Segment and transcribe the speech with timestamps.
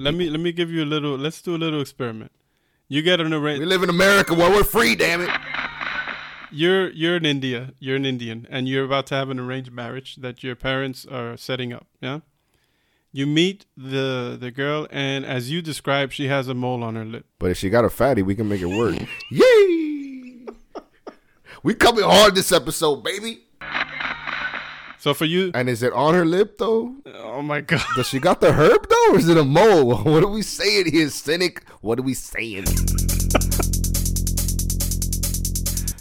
[0.00, 1.16] let me let me give you a little.
[1.16, 2.32] Let's do a little experiment.
[2.88, 5.30] You get an arranged We live in America where we're free, damn it.
[6.50, 7.72] You're you're in India.
[7.78, 11.36] You're an Indian, and you're about to have an arranged marriage that your parents are
[11.36, 11.86] setting up.
[12.00, 12.20] Yeah.
[13.12, 17.04] You meet the the girl, and as you described, she has a mole on her
[17.04, 17.26] lip.
[17.38, 18.96] But if she got a fatty, we can make it work.
[19.30, 20.46] Yay!
[21.62, 23.40] We coming hard this episode, baby.
[25.00, 26.94] So for you, And is it on her lip though?
[27.24, 27.82] oh my god.
[27.96, 29.96] Does she got the herb though, or is it a mole?
[30.04, 31.62] What are we saying here, cynic?
[31.80, 32.64] What are we saying?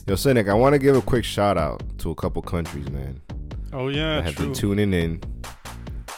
[0.08, 3.22] Yo, cynic, I want to give a quick shout out to a couple countries, man,
[3.72, 4.46] Oh yeah, that have true.
[4.48, 5.22] been tuning in,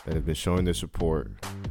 [0.05, 1.29] that have been showing their support,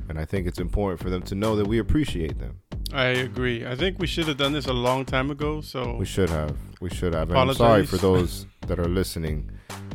[0.09, 2.61] and I think it's important for them to know that we appreciate them.
[2.93, 3.67] I agree.
[3.67, 5.61] I think we should have done this a long time ago.
[5.63, 6.55] So We should have.
[6.81, 7.31] We should have.
[7.31, 9.51] And I'm sorry for those that are listening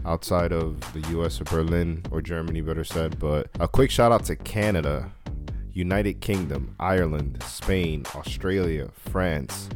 [0.05, 3.19] outside of the US or Berlin or Germany, better said.
[3.19, 5.11] But a quick shout out to Canada,
[5.73, 9.69] United Kingdom, Ireland, Spain, Australia, France,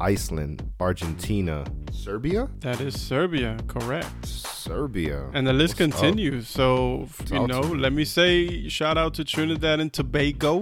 [0.00, 2.48] Iceland, Argentina, Serbia?
[2.60, 4.26] that is Serbia, correct?
[4.26, 5.30] Serbia.
[5.32, 6.00] And the list What's up?
[6.02, 6.48] continues.
[6.48, 10.60] So you know, let me say shout out to Trinidad and Tobago.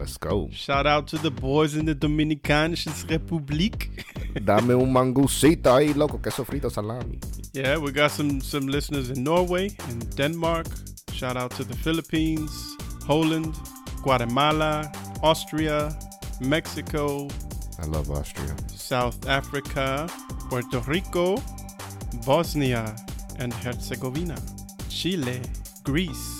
[0.00, 0.48] Let's go.
[0.50, 3.90] Shout out to the boys in the Dominicanische Republic.
[4.42, 7.18] Dame un mangucita ahí, loco, queso frito salami.
[7.52, 10.66] yeah, we got some some listeners in Norway and Denmark.
[11.12, 12.50] Shout out to the Philippines,
[13.06, 13.54] Poland,
[14.02, 14.90] Guatemala,
[15.22, 15.94] Austria,
[16.40, 17.28] Mexico,
[17.78, 18.56] I love Austria.
[18.68, 20.08] South Africa,
[20.48, 21.36] Puerto Rico,
[22.24, 22.96] Bosnia
[23.38, 24.38] and Herzegovina,
[24.88, 25.42] Chile,
[25.84, 26.39] Greece.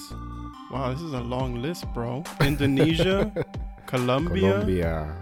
[0.71, 2.23] Wow, this is a long list, bro.
[2.41, 3.33] Indonesia,
[3.87, 5.17] Colombia, Colombia.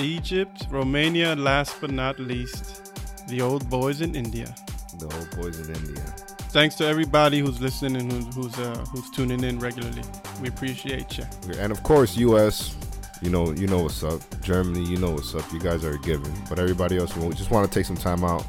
[0.00, 2.92] Egypt, Romania, last but not least,
[3.28, 4.52] the old boys in India.
[4.98, 6.02] The old boys in India.
[6.50, 10.02] Thanks to everybody who's listening and who's who's, uh, who's tuning in regularly.
[10.42, 11.24] We appreciate you.
[11.58, 12.74] And of course, U.S.
[13.22, 14.20] You know, you know what's up.
[14.42, 15.44] Germany, you know what's up.
[15.52, 16.32] You guys are a given.
[16.48, 18.44] But everybody else, we just want to take some time out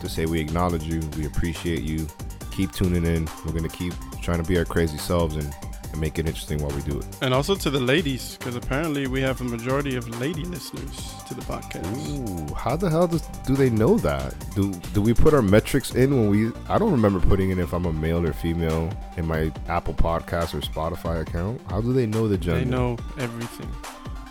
[0.00, 1.00] to say we acknowledge you.
[1.18, 2.06] We appreciate you.
[2.52, 3.28] Keep tuning in.
[3.44, 3.92] We're gonna keep
[4.22, 5.54] trying to be our crazy selves and,
[5.92, 7.06] and make it interesting while we do it.
[7.22, 11.34] And also to the ladies, because apparently we have a majority of lady listeners to
[11.34, 12.50] the podcast.
[12.50, 14.34] Ooh, how the hell does, do they know that?
[14.54, 16.52] Do do we put our metrics in when we?
[16.68, 20.54] I don't remember putting in if I'm a male or female in my Apple Podcast
[20.54, 21.60] or Spotify account.
[21.68, 22.64] How do they know the gender?
[22.64, 23.70] They know everything.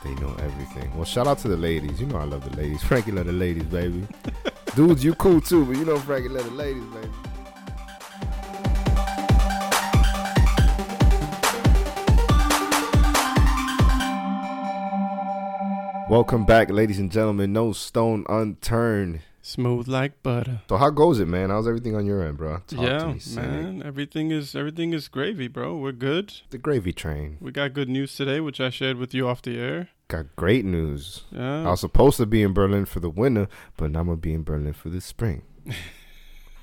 [0.03, 0.95] They know everything.
[0.95, 1.99] Well, shout out to the ladies.
[1.99, 2.81] You know I love the ladies.
[2.83, 4.07] Frankie love the ladies, baby.
[4.75, 7.09] Dudes, you cool too, but you know Frankie love the ladies, baby.
[16.09, 17.53] Welcome back, ladies and gentlemen.
[17.53, 19.19] No stone unturned.
[19.43, 20.63] Smooth like butter.
[20.67, 21.51] So how goes it, man?
[21.51, 22.53] How's everything on your end, bro?
[22.53, 23.83] Talk to yeah, me, man.
[23.85, 25.77] Everything is everything is gravy, bro.
[25.77, 26.33] We're good.
[26.49, 27.37] The gravy train.
[27.39, 29.89] We got good news today, which I shared with you off the air.
[30.07, 31.25] Got great news.
[31.31, 31.67] Yeah.
[31.67, 33.47] I was supposed to be in Berlin for the winter,
[33.77, 35.43] but now I'm gonna be in Berlin for the spring.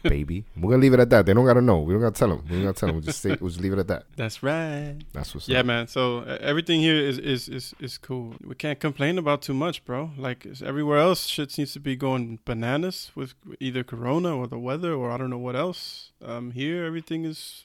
[0.03, 1.27] Baby, we're gonna leave it at that.
[1.27, 1.81] They don't gotta know.
[1.81, 2.45] We don't gotta tell them.
[2.49, 2.97] We don't gotta tell them.
[2.97, 4.05] We'll just say, we'll just leave it at that.
[4.17, 4.99] That's right.
[5.13, 5.67] That's what's Yeah, up.
[5.67, 5.89] man.
[5.89, 8.35] So uh, everything here is, is is is cool.
[8.45, 10.13] We can't complain about too much, bro.
[10.17, 14.93] Like everywhere else, shit seems to be going bananas with either Corona or the weather
[14.93, 16.13] or I don't know what else.
[16.25, 17.65] Um, here everything is,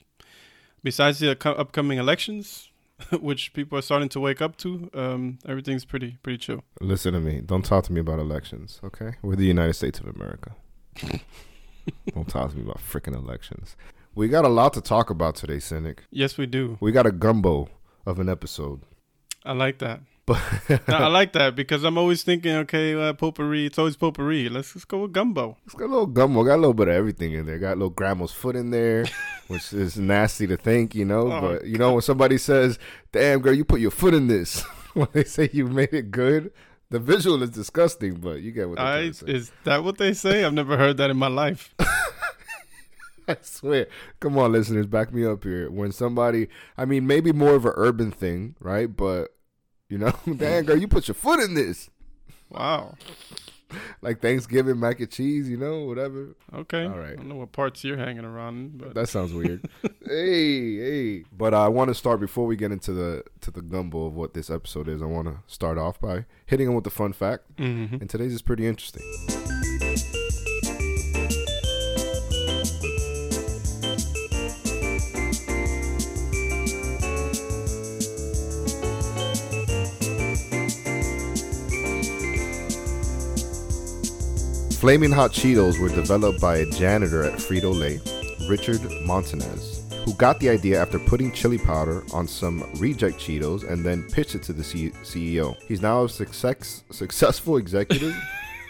[0.84, 2.70] besides the co- upcoming elections,
[3.20, 4.90] which people are starting to wake up to.
[4.94, 6.64] Um, everything's pretty pretty chill.
[6.80, 7.42] Listen to me.
[7.46, 9.12] Don't talk to me about elections, okay?
[9.22, 10.56] We're the United States of America.
[12.14, 13.76] don't talk to me about freaking elections.
[14.16, 16.04] We got a lot to talk about today, Cynic.
[16.12, 16.78] Yes, we do.
[16.82, 17.70] We got a gumbo
[18.06, 18.82] of an episode.
[19.46, 20.02] I like that.
[20.26, 20.40] But
[20.88, 23.66] No, I like that because I'm always thinking, okay, uh, potpourri.
[23.66, 24.50] It's always potpourri.
[24.50, 25.58] Let's just go with gumbo.
[25.66, 27.58] It's got a little gumbo, got a little bit of everything in there.
[27.58, 29.06] Got a little grandma's foot in there,
[29.48, 31.32] which is nasty to think, you know.
[31.32, 32.78] Oh, but you know, when somebody says,
[33.12, 34.62] "Damn, girl, you put your foot in this,"
[34.94, 36.52] when they say you made it good,
[36.92, 38.16] the visual is disgusting.
[38.16, 39.26] But you get what I, trying to say.
[39.28, 40.44] is that what they say?
[40.44, 41.74] I've never heard that in my life.
[43.28, 43.88] I swear.
[44.20, 45.72] Come on, listeners, back me up here.
[45.72, 46.48] When somebody,
[46.78, 48.96] I mean, maybe more of an urban thing, right?
[48.96, 49.34] But
[49.90, 51.90] you know, dang girl, you put your foot in this.
[52.50, 52.96] Wow.
[54.02, 56.36] Like Thanksgiving mac and cheese, you know, whatever.
[56.54, 56.86] Okay.
[56.86, 57.12] All right.
[57.14, 59.68] I don't know what parts you're hanging around, but That sounds weird.
[60.06, 61.24] hey, hey.
[61.38, 64.34] But I want to start before we get into the to the gumbo of what
[64.34, 65.02] this episode is.
[65.02, 68.02] I want to start off by hitting them with the fun fact, Mhm.
[68.02, 69.04] and today's is pretty interesting.
[84.82, 88.00] Flaming Hot Cheetos were developed by a janitor at Frito Lay,
[88.50, 93.86] Richard Montanez, who got the idea after putting chili powder on some reject Cheetos and
[93.86, 95.56] then pitched it to the C- CEO.
[95.68, 98.16] He's now a success- successful executive.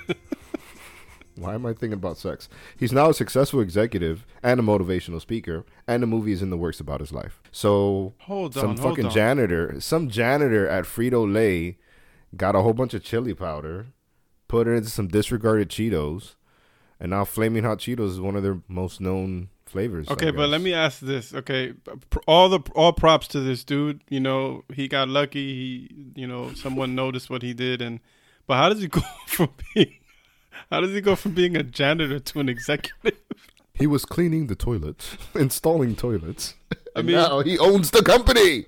[1.37, 2.49] Why am I thinking about sex?
[2.75, 6.57] He's now a successful executive and a motivational speaker, and a movie is in the
[6.57, 7.41] works about his life.
[7.53, 9.11] So Hold some on, hold fucking on.
[9.13, 11.77] janitor, some janitor at Frito Lay
[12.35, 13.87] got a whole bunch of chili powder,
[14.51, 16.36] put it into some disregarded Cheetos,
[17.00, 20.09] and now Flaming Hot Cheetos is one of their most known flavors.
[20.09, 21.33] Okay, but let me ask this.
[21.33, 21.74] Okay,
[22.27, 24.01] all the all props to this dude.
[24.09, 25.53] You know, he got lucky.
[25.53, 28.01] He, you know, someone noticed what he did, and
[28.45, 29.95] but how does he go from being,
[30.69, 33.18] how does he go from being a janitor to an executive?
[33.74, 36.56] He was cleaning the toilets, installing toilets.
[36.94, 38.65] I mean- now he owns the company.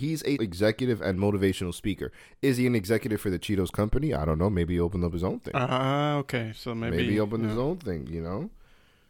[0.00, 2.10] He's a executive and motivational speaker.
[2.42, 4.12] Is he an executive for the Cheetos company?
[4.14, 4.50] I don't know.
[4.50, 5.52] Maybe he opened up his own thing.
[5.54, 6.52] Ah, okay.
[6.56, 8.06] So maybe Maybe, he opened yeah, his own thing.
[8.06, 8.50] You know.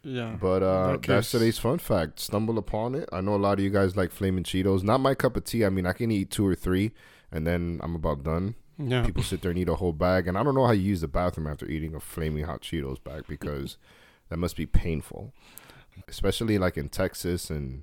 [0.03, 2.21] Yeah, But uh, that that's today's fun fact.
[2.21, 3.07] Stumble upon it.
[3.13, 4.83] I know a lot of you guys like flaming Cheetos.
[4.83, 5.65] Not my cup of tea.
[5.65, 6.93] I mean, I can eat two or three,
[7.31, 8.55] and then I'm about done.
[8.79, 9.05] yeah.
[9.05, 11.03] People sit there and eat a whole bag, and I don't know how you use
[11.03, 13.77] the bathroom after eating a flaming hot Cheetos bag because
[14.31, 15.35] that must be painful,
[16.09, 17.83] especially like in Texas and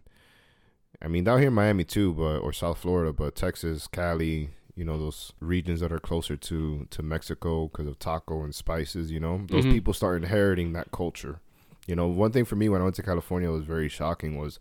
[1.02, 4.84] I mean down here in Miami too, but or South Florida, but Texas, Cali, you
[4.84, 9.12] know those regions that are closer to to Mexico because of taco and spices.
[9.12, 9.72] You know, those Mhm.
[9.72, 11.40] people start inheriting that culture.
[11.86, 14.60] You know, one thing for me when I went to California was very shocking was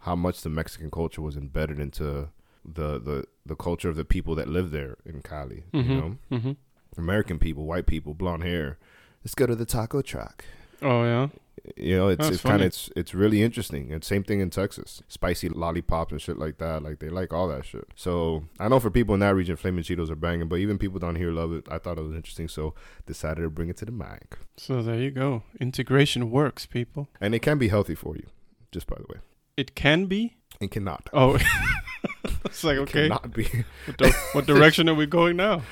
[0.00, 2.28] how much the Mexican culture was embedded into
[2.64, 5.64] the the the culture of the people that live there in Cali.
[5.72, 6.40] You know, Mhm.
[6.42, 6.56] Mhm.
[6.98, 8.78] American people, white people, blonde hair.
[9.24, 10.44] Let's go to the taco truck.
[10.82, 11.28] Oh yeah.
[11.76, 13.92] You know, it's it's kind of it's it's really interesting.
[13.92, 16.82] And same thing in Texas, spicy lollipops and shit like that.
[16.82, 17.86] Like they like all that shit.
[17.94, 20.98] So I know for people in that region, flaming Cheetos are banging, but even people
[20.98, 21.66] down here love it.
[21.70, 22.74] I thought it was interesting, so
[23.06, 24.38] decided to bring it to the mic.
[24.56, 25.42] So there you go.
[25.60, 27.08] Integration works, people.
[27.20, 28.26] And it can be healthy for you,
[28.70, 29.20] just by the way.
[29.56, 30.36] It can be.
[30.60, 31.08] It cannot.
[31.12, 31.34] Oh,
[32.44, 33.08] it's like It okay.
[33.08, 33.64] cannot be.
[33.86, 35.62] What, di- what direction are we going now?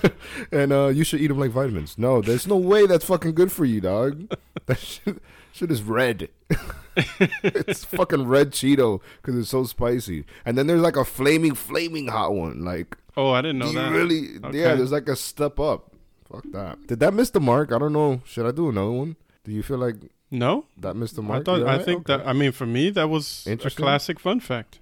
[0.52, 1.98] and uh, you should eat them like vitamins.
[1.98, 4.32] No, there's no way that's fucking good for you, dog.
[4.66, 5.18] That shit,
[5.52, 6.28] shit is red.
[6.96, 10.24] it's fucking red Cheeto because it's so spicy.
[10.44, 12.64] And then there's like a flaming, flaming hot one.
[12.64, 13.92] Like, Oh, I didn't know that.
[13.92, 14.38] really?
[14.42, 14.58] Okay.
[14.58, 15.92] Yeah, there's like a step up.
[16.30, 16.86] Fuck that.
[16.86, 17.70] Did that miss the mark?
[17.72, 18.22] I don't know.
[18.24, 19.16] Should I do another one?
[19.44, 19.96] Do you feel like
[20.30, 21.44] No, that missed the I mark?
[21.44, 21.60] thought.
[21.60, 22.16] You I think Okay.
[22.22, 22.26] that.
[22.28, 24.78] I mean, for me, that was a classic fun fact.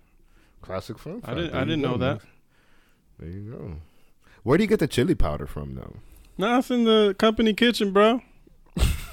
[0.62, 1.20] classic fun.
[1.24, 1.36] I fact.
[1.36, 2.20] didn't- There I didn't know go, that.
[3.18, 3.72] There you go.
[4.44, 5.96] Where do you get the chili powder from, though?
[6.38, 8.22] Nah, it's in the company kitchen, bro.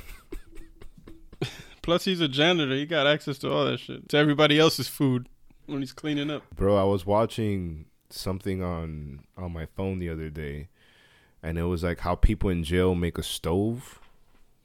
[1.87, 2.75] Plus, he's a janitor.
[2.75, 4.09] He got access to all that shit.
[4.09, 5.29] To everybody else's food
[5.67, 6.43] when he's cleaning up.
[6.53, 10.67] Bro, I was watching something on on my phone the other day,
[11.41, 14.01] and it was like how people in jail make a stove.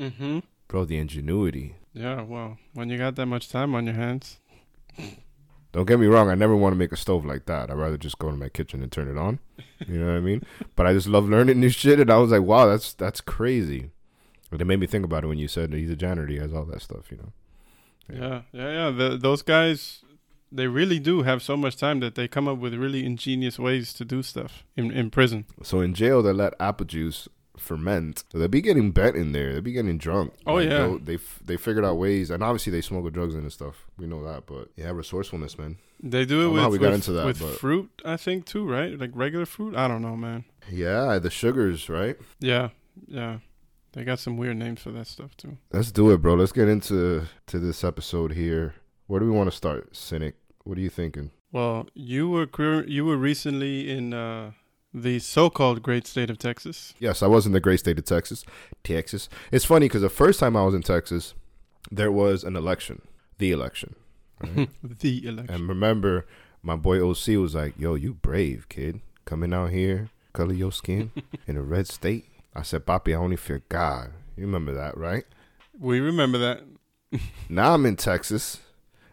[0.00, 0.40] Mm-hmm.
[0.66, 1.76] Bro, the ingenuity.
[1.94, 2.22] Yeah.
[2.22, 4.40] Well, when you got that much time on your hands.
[5.70, 7.70] Don't get me wrong, I never want to make a stove like that.
[7.70, 9.38] I'd rather just go to my kitchen and turn it on.
[9.86, 10.42] You know what I mean?
[10.74, 13.92] But I just love learning new shit, and I was like, wow, that's that's crazy.
[14.52, 16.36] But it made me think about it when you said that he's a janitor, he
[16.36, 17.32] has all that stuff, you know.
[18.12, 18.90] Yeah, yeah, yeah.
[18.90, 20.02] The, those guys,
[20.52, 23.94] they really do have so much time that they come up with really ingenious ways
[23.94, 25.46] to do stuff in in prison.
[25.62, 28.24] So in jail, they let apple juice ferment.
[28.30, 29.52] So they'll be getting bent in there.
[29.52, 30.34] They'll be getting drunk.
[30.46, 30.68] Oh, yeah.
[30.68, 33.86] they'll- They f- they figured out ways, and obviously they smuggle drugs in and stuff.
[33.96, 35.78] We know that, but yeah, resourcefulness, man.
[36.02, 38.16] They do it know how with, we got with, into that, with but- fruit, I
[38.18, 38.98] think too, right?
[38.98, 39.76] Like regular fruit.
[39.76, 40.44] I don't know, man.
[40.70, 42.16] Yeah, the sugars, right?
[42.40, 42.70] Yeah,
[43.06, 43.38] yeah.
[43.92, 45.58] They got some weird names for that stuff too.
[45.70, 46.34] Let's do it, bro.
[46.34, 48.74] Let's get into to this episode here.
[49.06, 50.34] Where do we want to start, Cynic?
[50.64, 51.30] What are you thinking?
[51.50, 54.52] Well, you were you were recently in uh,
[54.94, 56.94] the so-called great state of Texas.
[56.98, 58.44] Yes, I was in the great state of Texas.
[58.82, 59.28] Texas.
[59.50, 61.34] It's funny because the first time I was in Texas,
[61.90, 63.02] there was an election,
[63.36, 63.94] the election.
[64.40, 64.70] right?
[64.82, 65.54] the election.
[65.54, 66.26] and remember,
[66.62, 71.10] my boy OC was like, "Yo, you brave kid, coming out here, color your skin
[71.46, 75.24] in a red state." I said, "Papi, I only fear God." You remember that, right?
[75.78, 76.62] we remember that.
[77.48, 78.60] Now I'm in Texas,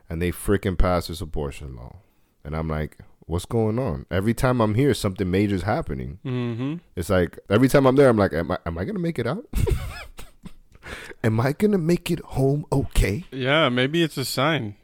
[0.10, 1.98] and they freaking passed this abortion law,
[2.46, 6.20] and I'm like, "What's going on?" Every time I'm here, something major's happening.
[6.26, 6.76] Mm-hmm.
[6.96, 9.28] It's like every time I'm there, I'm like, "Am I am I gonna make it
[9.28, 9.46] out?
[11.24, 14.76] am I gonna make it home okay?" Yeah, maybe it's a sign.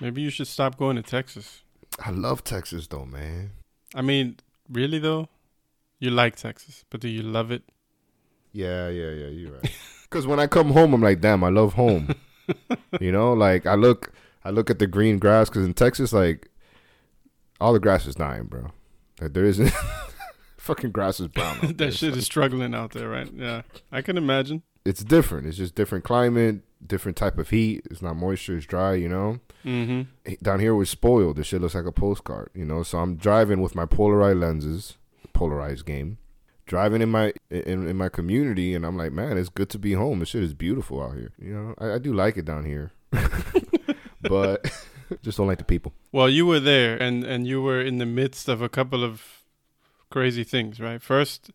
[0.00, 1.62] Maybe you should stop going to Texas.
[1.98, 3.52] I love Texas though, man.
[3.94, 4.36] I mean,
[4.68, 5.28] really though,
[5.98, 7.62] you like Texas, but do you love it?
[8.52, 9.26] Yeah, yeah, yeah.
[9.28, 9.72] You're right.
[10.04, 12.14] Because when I come home, I'm like, "Damn, I love home."
[13.00, 14.12] you know, like I look,
[14.44, 16.50] I look at the green grass because in Texas, like
[17.60, 18.70] all the grass is dying, bro.
[19.20, 19.72] Like there isn't.
[20.58, 21.56] Fucking grass is brown.
[21.56, 21.88] out there.
[21.88, 23.28] that shit is struggling out there, right?
[23.34, 24.62] Yeah, I can imagine.
[24.84, 25.46] it's different.
[25.48, 27.84] It's just different climate, different type of heat.
[27.90, 28.56] It's not moisture.
[28.56, 28.94] It's dry.
[28.94, 29.40] You know.
[29.64, 30.34] Mm-hmm.
[30.42, 31.36] Down here we're spoiled.
[31.36, 32.50] This shit looks like a postcard.
[32.54, 32.82] You know.
[32.82, 34.98] So I'm driving with my polarized lenses,
[35.32, 36.18] polarized game,
[36.72, 39.92] driving in my in, in my community, and I'm like, man, it's good to be
[39.92, 40.20] home.
[40.20, 41.32] This shit is beautiful out here.
[41.38, 42.92] You know, I, I do like it down here,
[44.22, 44.64] but
[45.22, 45.92] just don't like the people.
[46.12, 49.44] Well, you were there, and and you were in the midst of a couple of
[50.10, 51.02] crazy things, right?
[51.02, 51.50] First,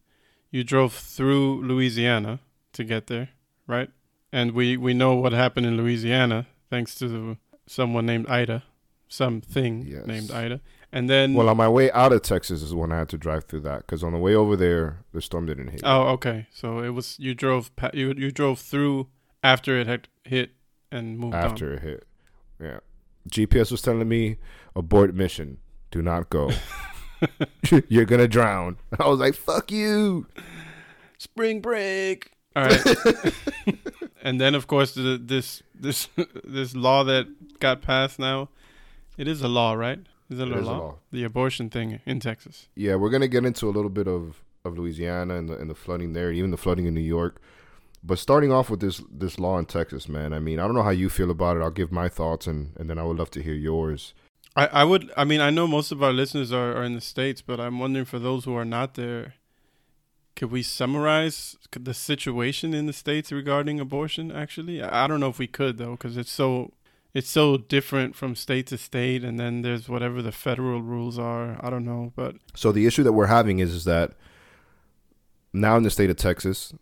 [0.52, 2.40] you drove through Louisiana
[2.74, 3.30] to get there,
[3.68, 3.90] right?
[4.32, 8.64] And we we know what happened in Louisiana thanks to the, someone named Ida,
[9.08, 10.06] something Yes.
[10.06, 10.60] named Ida,
[10.92, 13.46] and then Well, on my way out of Texas is when I had to drive
[13.46, 15.82] through that because on the way over there, the storm didn't hit.
[15.84, 19.08] oh, okay, so it was you drove pa- you you drove through
[19.44, 20.52] after it had hit
[20.92, 22.06] and moved after it hit.
[22.60, 22.80] Yeah.
[23.30, 24.38] GPS was telling me
[24.76, 25.58] abort mission.
[25.92, 26.52] Do not go.
[27.90, 28.78] You're gonna drown.
[29.00, 30.28] I was like, "Fuck you."
[31.18, 32.32] Spring break.
[32.56, 32.86] All right.
[34.22, 36.08] and then of course the, this this
[36.44, 38.50] this law that got passed now,
[39.18, 40.00] it is a law, right?
[40.30, 40.78] Is a, is a law?
[40.78, 40.96] law.
[41.12, 42.68] The abortion thing in Texas.
[42.76, 45.76] Yeah, we're gonna get into a little bit of of Louisiana and the and the
[45.76, 47.42] flooding there, even the flooding in New York.
[48.04, 50.34] But starting off with this this law in Texas, man.
[50.34, 51.62] I mean, I don't know how you feel about it.
[51.62, 54.14] I'll give my thoughts, and and then I would love to hear yours.
[54.56, 57.02] I, I would I mean I know most of our listeners are, are in the
[57.02, 59.36] states, but I'm wondering for those who are not there,
[60.36, 64.32] could we summarize the situation in the states regarding abortion?
[64.32, 66.74] Actually, I I don't know if we could though, because it's so
[67.14, 71.58] it's so different from state to state, and then there's whatever the federal rules are.
[71.62, 74.14] I don't know, but So the issue that we're having is is that
[75.54, 76.74] now in the state of Texas,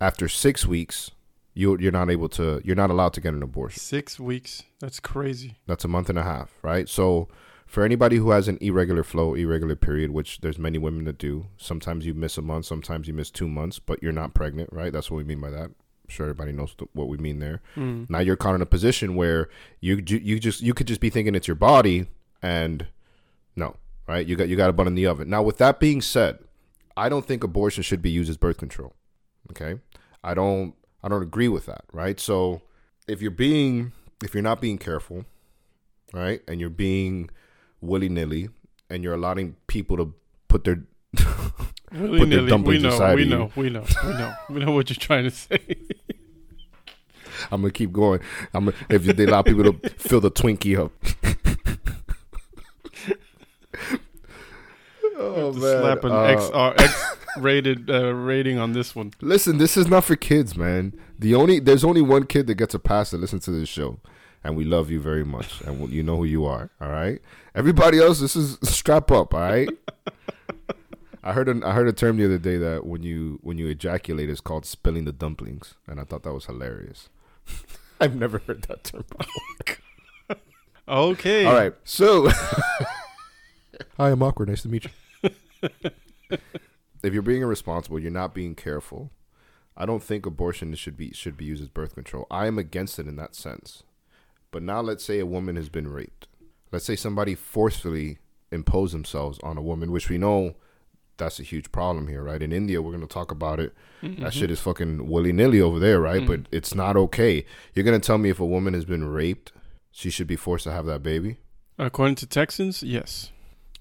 [0.00, 1.10] after six weeks,
[1.54, 3.80] you you're not able to you're not allowed to get an abortion.
[3.80, 5.58] six weeks that's crazy.
[5.66, 6.88] That's a month and a half, right?
[6.88, 7.28] So
[7.66, 11.46] for anybody who has an irregular flow, irregular period, which there's many women that do,
[11.56, 14.92] sometimes you miss a month, sometimes you miss two months, but you're not pregnant, right?
[14.92, 15.70] That's what we mean by that.
[16.12, 17.62] Sure everybody knows what we mean there.
[17.76, 18.08] Mm.
[18.10, 19.48] Now you're caught in a position where
[19.80, 22.06] you you just you could just be thinking it's your body,
[22.42, 22.86] and
[23.56, 23.76] no,
[24.06, 24.26] right?
[24.26, 25.30] You got you got a bun in the oven.
[25.30, 26.38] Now, with that being said,
[26.96, 28.94] I don't think abortion should be used as birth control.
[29.50, 29.80] Okay,
[30.22, 32.20] I don't I don't agree with that, right?
[32.20, 32.62] So
[33.08, 33.92] if you're being
[34.22, 35.24] if you're not being careful,
[36.12, 37.30] right, and you're being
[37.80, 38.50] willy nilly,
[38.90, 40.14] and you're allowing people to
[40.48, 40.84] put their
[41.92, 43.36] Willy-nilly, we know, inside we of you.
[43.36, 45.58] know, we know, we know, we know what you're trying to say.
[47.50, 48.20] I'm gonna keep going.
[48.54, 50.92] I'm gonna, if they allow people to fill the Twinkie up.
[55.16, 59.12] oh To slap an Uh, X uh, X rated uh, rating on this one.
[59.20, 60.92] Listen, this is not for kids, man.
[61.18, 64.00] The only there's only one kid that gets a pass to listen to this show,
[64.44, 66.70] and we love you very much, and we- you know who you are.
[66.80, 67.20] All right,
[67.54, 69.34] everybody else, this is strap up.
[69.34, 69.68] All right.
[71.24, 73.68] I heard an, I heard a term the other day that when you when you
[73.68, 77.08] ejaculate, it's called spilling the dumplings, and I thought that was hilarious.
[78.00, 79.04] I've never heard that term.
[80.88, 81.44] Okay.
[81.44, 82.28] All right, so
[83.96, 84.48] hi, I'm awkward.
[84.48, 84.84] Nice to meet
[85.22, 85.70] you.
[87.02, 89.10] if you're being irresponsible, you're not being careful.
[89.76, 92.26] I don't think abortion should be should be used as birth control.
[92.30, 93.84] I am against it in that sense.
[94.50, 96.26] But now, let's say a woman has been raped.
[96.72, 98.18] Let's say somebody forcefully
[98.50, 100.56] imposed themselves on a woman, which we know
[101.16, 102.42] that's a huge problem here, right?
[102.42, 103.74] In India, we're going to talk about it.
[104.02, 104.22] Mm-hmm.
[104.22, 106.26] That shit is fucking willy nilly over there, right?
[106.26, 107.44] But it's not okay.
[107.74, 109.52] You're going to tell me if a woman has been raped,
[109.90, 111.36] she should be forced to have that baby?
[111.78, 113.30] According to Texans, yes.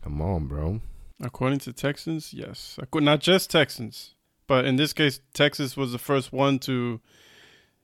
[0.03, 0.81] Come on, bro.
[1.21, 2.79] According to Texans, yes.
[2.93, 4.15] Not just Texans,
[4.47, 6.99] but in this case, Texas was the first one to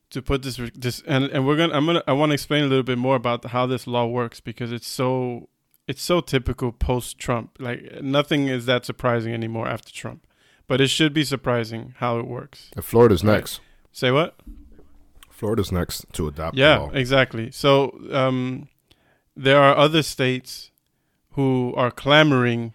[0.10, 2.68] to put this this and and we're gonna I'm gonna I want to explain a
[2.68, 5.50] little bit more about how this law works because it's so
[5.88, 7.58] it's so typical post Trump.
[7.60, 10.28] Like nothing is that surprising anymore after Trump,
[10.68, 12.70] but it should be surprising how it works.
[12.76, 13.36] And Florida's Right.
[13.36, 13.62] next.
[13.92, 14.36] Say what?
[15.30, 17.52] Florida's next to adopt Yeah, exactly.
[17.52, 18.68] So um,
[19.36, 20.72] there are other states
[21.34, 22.74] who are clamoring,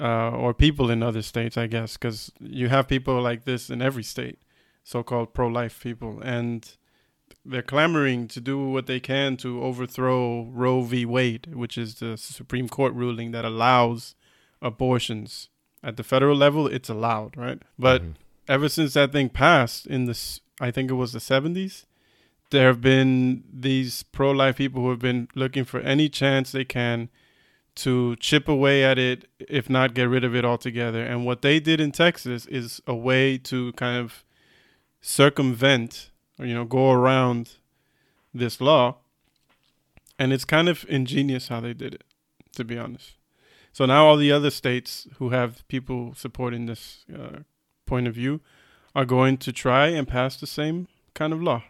[0.00, 3.82] uh, or people in other states, I guess, because you have people like this in
[3.82, 4.38] every state,
[4.82, 6.66] so-called pro-life people, and
[7.44, 11.04] they're clamoring to do what they can to overthrow Roe v.
[11.04, 14.14] Wade, which is the Supreme Court ruling that allows
[14.62, 15.48] abortions
[15.82, 16.66] at the federal level.
[16.66, 17.60] It's allowed, right?
[17.78, 18.14] But Mhm.
[18.48, 21.84] ever since that thing passed in this I think it was the 70s
[22.50, 27.08] there have been these pro-life people who have been looking for any chance they can
[27.74, 31.58] to chip away at it if not get rid of it altogether and what they
[31.58, 34.24] did in Texas is a way to kind of
[35.00, 37.52] circumvent or you know go around
[38.32, 38.96] this law
[40.18, 42.04] and it's kind of ingenious how they did it
[42.52, 43.14] to be honest
[43.72, 47.40] so now all the other states who have people supporting this uh,
[47.86, 48.40] point of view
[48.94, 51.64] are going to try and pass the same kind of law.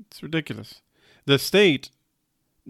[0.00, 0.82] It's ridiculous.
[1.26, 1.90] The state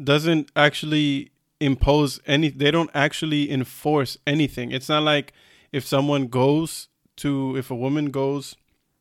[0.02, 4.70] doesn't actually impose any they don't actually enforce anything.
[4.70, 5.32] It's not like
[5.72, 8.56] if someone goes to if a woman goes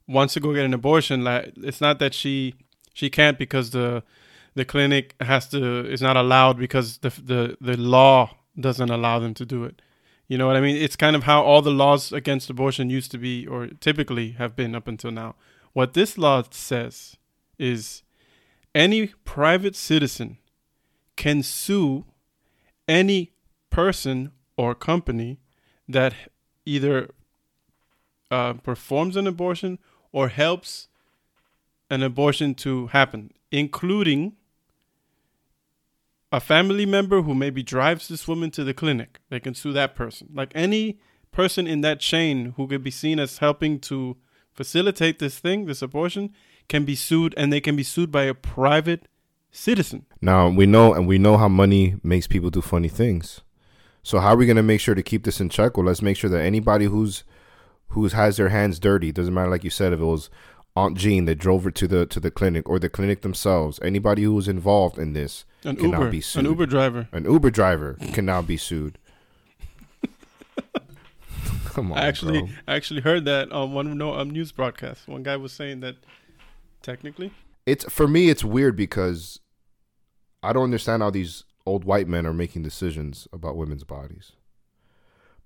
[0.07, 2.55] wants to go get an abortion, like it's not that she
[2.93, 4.03] she can't because the
[4.55, 9.33] the clinic has to is not allowed because the the the law doesn't allow them
[9.33, 9.81] to do it.
[10.27, 10.75] You know what I mean?
[10.75, 14.55] It's kind of how all the laws against abortion used to be or typically have
[14.55, 15.35] been up until now.
[15.73, 17.17] What this law says
[17.59, 18.01] is
[18.73, 20.37] any private citizen
[21.15, 22.05] can sue
[22.87, 23.33] any
[23.69, 25.39] person or company
[25.87, 26.13] that
[26.65, 27.09] either
[28.31, 29.77] uh, performs an abortion
[30.15, 30.87] or helps
[31.89, 34.31] an abortion to happen, including
[36.31, 39.19] a family member who maybe drives this woman to the clinic.
[39.29, 40.29] They can sue that person.
[40.33, 40.99] Like any
[41.33, 44.15] person in that chain who could be seen as helping to
[44.53, 46.33] facilitate this thing, this abortion,
[46.69, 49.09] can be sued and they can be sued by a private
[49.51, 50.05] citizen.
[50.21, 53.41] Now we know, and we know how money makes people do funny things.
[54.01, 55.75] So how are we going to make sure to keep this in check?
[55.75, 57.25] Well, let's make sure that anybody who's
[57.95, 60.29] who's has their hands dirty doesn't matter, like you said, if it was
[60.75, 63.79] Aunt Jean that drove her to the to the clinic or the clinic themselves.
[63.81, 66.43] Anybody who was involved in this An cannot Uber, be sued.
[66.45, 67.07] an Uber driver.
[67.11, 68.97] An Uber driver can now be sued.
[71.65, 72.49] Come on, I actually bro.
[72.67, 75.07] I actually heard that on one no, um, news broadcast.
[75.07, 75.95] One guy was saying that
[76.81, 77.31] technically
[77.65, 78.29] It's for me.
[78.29, 79.39] It's weird because
[80.43, 84.33] I don't understand how these old white men are making decisions about women's bodies.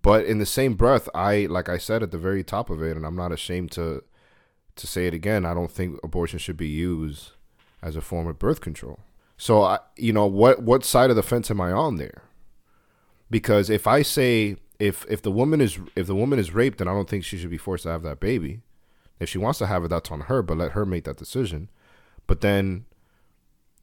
[0.01, 2.95] But in the same breath, I like I said at the very top of it,
[2.95, 4.03] and I'm not ashamed to
[4.75, 5.45] to say it again.
[5.45, 7.31] I don't think abortion should be used
[7.81, 8.99] as a form of birth control.
[9.37, 12.23] So I, you know, what what side of the fence am I on there?
[13.29, 16.87] Because if I say if if the woman is if the woman is raped, then
[16.87, 18.61] I don't think she should be forced to have that baby.
[19.19, 20.41] If she wants to have it, that's on her.
[20.41, 21.69] But let her make that decision.
[22.25, 22.85] But then,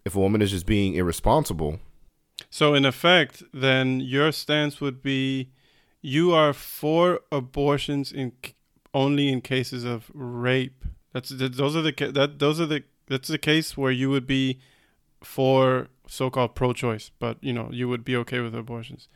[0.04, 1.80] if a woman is just being irresponsible,
[2.48, 5.50] So in effect, then your stance would be
[6.06, 8.30] you are for abortions in
[8.94, 10.84] only in cases of rape.
[11.12, 14.26] That's that, those are the that those are the that's the case where you would
[14.26, 14.60] be
[15.24, 19.08] for so-called pro-choice, but you know you would be okay with abortions.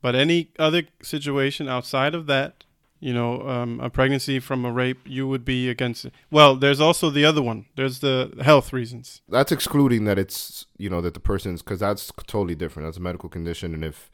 [0.00, 2.64] But any other situation outside of that,
[2.98, 6.14] you know, um, a pregnancy from a rape, you would be against it.
[6.30, 7.66] Well, there's also the other one.
[7.76, 9.20] There's the health reasons.
[9.28, 12.86] that's excluding that it's you know that the person's because that's totally different.
[12.86, 14.10] That's a medical condition, and if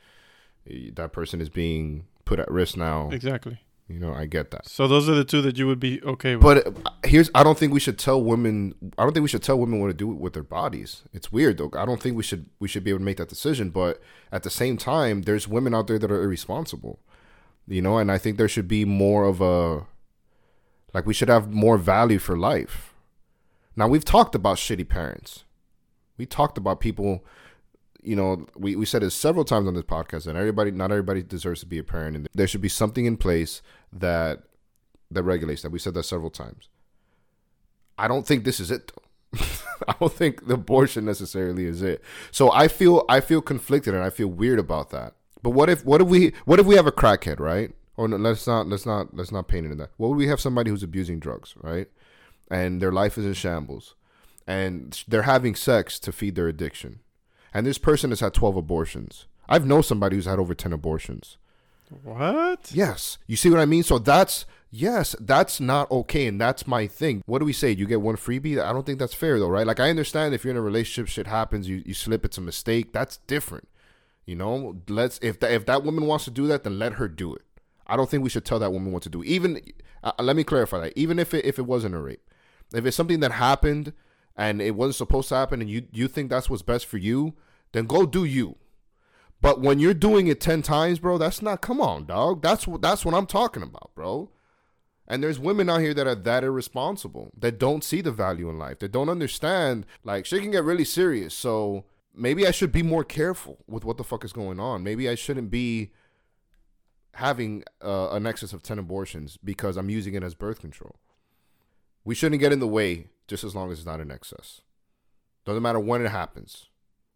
[0.69, 3.61] eh, that person is being put at risk now, Exactly.
[3.89, 4.67] you know, I get that.
[4.69, 6.43] So those are the two that you would be okay with.
[6.43, 9.43] But uh, here's I don't think we should tell women I don't think we should
[9.43, 11.03] tell women what to do with their bodies.
[11.13, 11.71] It's weird though.
[11.77, 14.01] I don't think we should we should be able to make that decision, but
[14.33, 16.99] at the same time there's women out there that are irresponsible.
[17.67, 19.87] You know, and I think there should be more of a
[20.93, 22.95] like we should have more value for life.
[23.77, 25.45] Now we've talked about shitty parents.
[26.17, 27.25] We talked about people
[28.05, 31.23] you know, we, we said it several times on this podcast and everybody not everybody
[31.23, 33.63] deserves to be a parent and there should be something in place
[33.93, 34.43] that
[35.11, 35.71] that regulates that.
[35.71, 36.69] We said that several times.
[37.97, 39.41] I don't think this is it though.
[39.89, 42.03] I don't think the abortion necessarily is it.
[42.31, 45.15] So I feel I feel conflicted and I feel weird about that.
[45.43, 47.73] But what if what if we what if we have a crackhead, right?
[47.97, 49.91] Or no, let's not let's not let's not paint it in that.
[49.97, 51.89] What would we have somebody who's abusing drugs, right?
[52.51, 53.95] And their life is in shambles.
[54.47, 57.01] And they're having sex to feed their addiction.
[57.55, 59.27] And this person has had 12 abortions.
[59.49, 61.39] I've known somebody who's had over 10 abortions.
[62.03, 62.71] what?
[62.75, 63.19] Yes.
[63.29, 63.85] You see what I mean?
[63.85, 67.23] So that's yes, that's not okay, and that's my thing.
[67.27, 67.71] What do we say?
[67.71, 68.61] You get one freebie?
[68.61, 69.67] I don't think that's fair though, right?
[69.67, 72.41] Like I understand if you're in a relationship, shit happens, you, you slip, it's a
[72.41, 72.93] mistake.
[72.93, 73.69] That's different.
[74.27, 77.07] You know, let's if that if that woman wants to do that, then let her
[77.09, 77.43] do it.
[77.87, 79.23] I don't think we should tell that woman what to do.
[79.23, 79.61] Even
[80.03, 80.95] uh, let me clarify that.
[80.97, 82.23] Even if it if it wasn't a rape,
[82.75, 83.93] if it's something that happened
[84.37, 87.35] and it wasn't supposed to happen, and you you think that's what's best for you,
[87.73, 88.57] then go do you.
[89.41, 91.61] But when you're doing it ten times, bro, that's not.
[91.61, 92.43] Come on, dog.
[92.43, 94.31] That's what that's what I'm talking about, bro.
[95.07, 98.59] And there's women out here that are that irresponsible, that don't see the value in
[98.59, 99.85] life, that don't understand.
[100.03, 101.35] Like shit can get really serious.
[101.35, 104.83] So maybe I should be more careful with what the fuck is going on.
[104.83, 105.93] Maybe I shouldn't be
[107.17, 110.97] having uh, an excess of ten abortions because I'm using it as birth control.
[112.05, 114.61] We shouldn't get in the way just as long as it's not in excess.
[115.45, 116.67] Doesn't matter when it happens.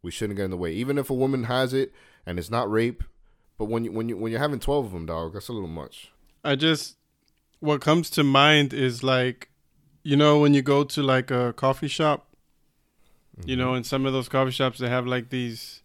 [0.02, 1.92] We shouldn't get in the way, even if a woman has it
[2.26, 3.02] and it's not rape.
[3.56, 5.68] But when you when you when you're having twelve of them, dog, that's a little
[5.68, 6.12] much.
[6.44, 6.96] I just
[7.58, 9.50] what comes to mind is like
[10.04, 12.28] you know when you go to like a coffee shop,
[13.44, 13.60] you mm-hmm.
[13.60, 15.82] know, in some of those coffee shops they have like these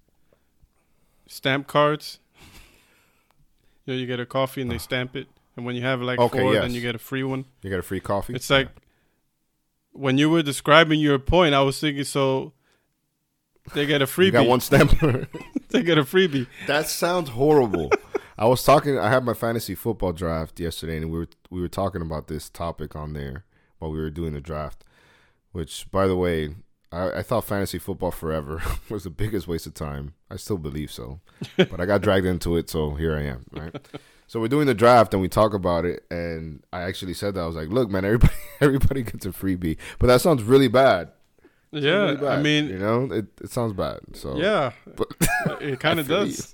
[1.28, 2.20] stamp cards.
[3.86, 4.80] you know, you get a coffee and they ah.
[4.80, 6.64] stamp it and when you have like Okay, four, yes.
[6.64, 7.46] then you get a free one.
[7.62, 8.34] You get a free coffee.
[8.34, 8.70] It's like
[9.94, 12.54] when you were describing your point, I was thinking so
[13.74, 14.48] they get a you got freebie.
[14.48, 14.92] one stamp.
[15.70, 16.48] they get a freebie.
[16.68, 17.92] That sounds horrible.
[18.38, 18.98] I was talking.
[18.98, 22.50] I had my fantasy football draft yesterday, and we were we were talking about this
[22.50, 23.46] topic on there
[23.78, 24.84] while we were doing the draft.
[25.52, 26.56] Which, by the way,
[26.92, 30.16] I, I thought fantasy football forever was the biggest waste of time.
[30.32, 31.22] I still believe so,
[31.58, 33.46] but I got dragged into it, so here I am.
[33.52, 33.76] Right.
[34.28, 37.42] So we're doing the draft, and we talk about it, and I actually said that
[37.42, 41.12] I was like, "Look, man, everybody everybody gets a freebie," but that sounds really bad.
[41.72, 44.00] Yeah, really bad, I mean, you know, it, it sounds bad.
[44.14, 45.08] So yeah, but
[45.62, 46.52] it kind of does.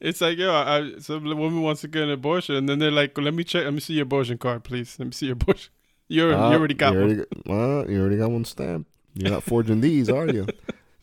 [0.00, 3.16] it's like, yo, I, some woman wants to get an abortion, and then they're like,
[3.18, 3.64] "Let me check.
[3.64, 4.98] Let me see your abortion card, please.
[4.98, 5.72] Let me see your abortion."
[6.08, 7.08] You already, Ah, you already got you one.
[7.08, 8.90] already, got- well, you already got one stamped.
[9.14, 10.46] You're not forging these, are you?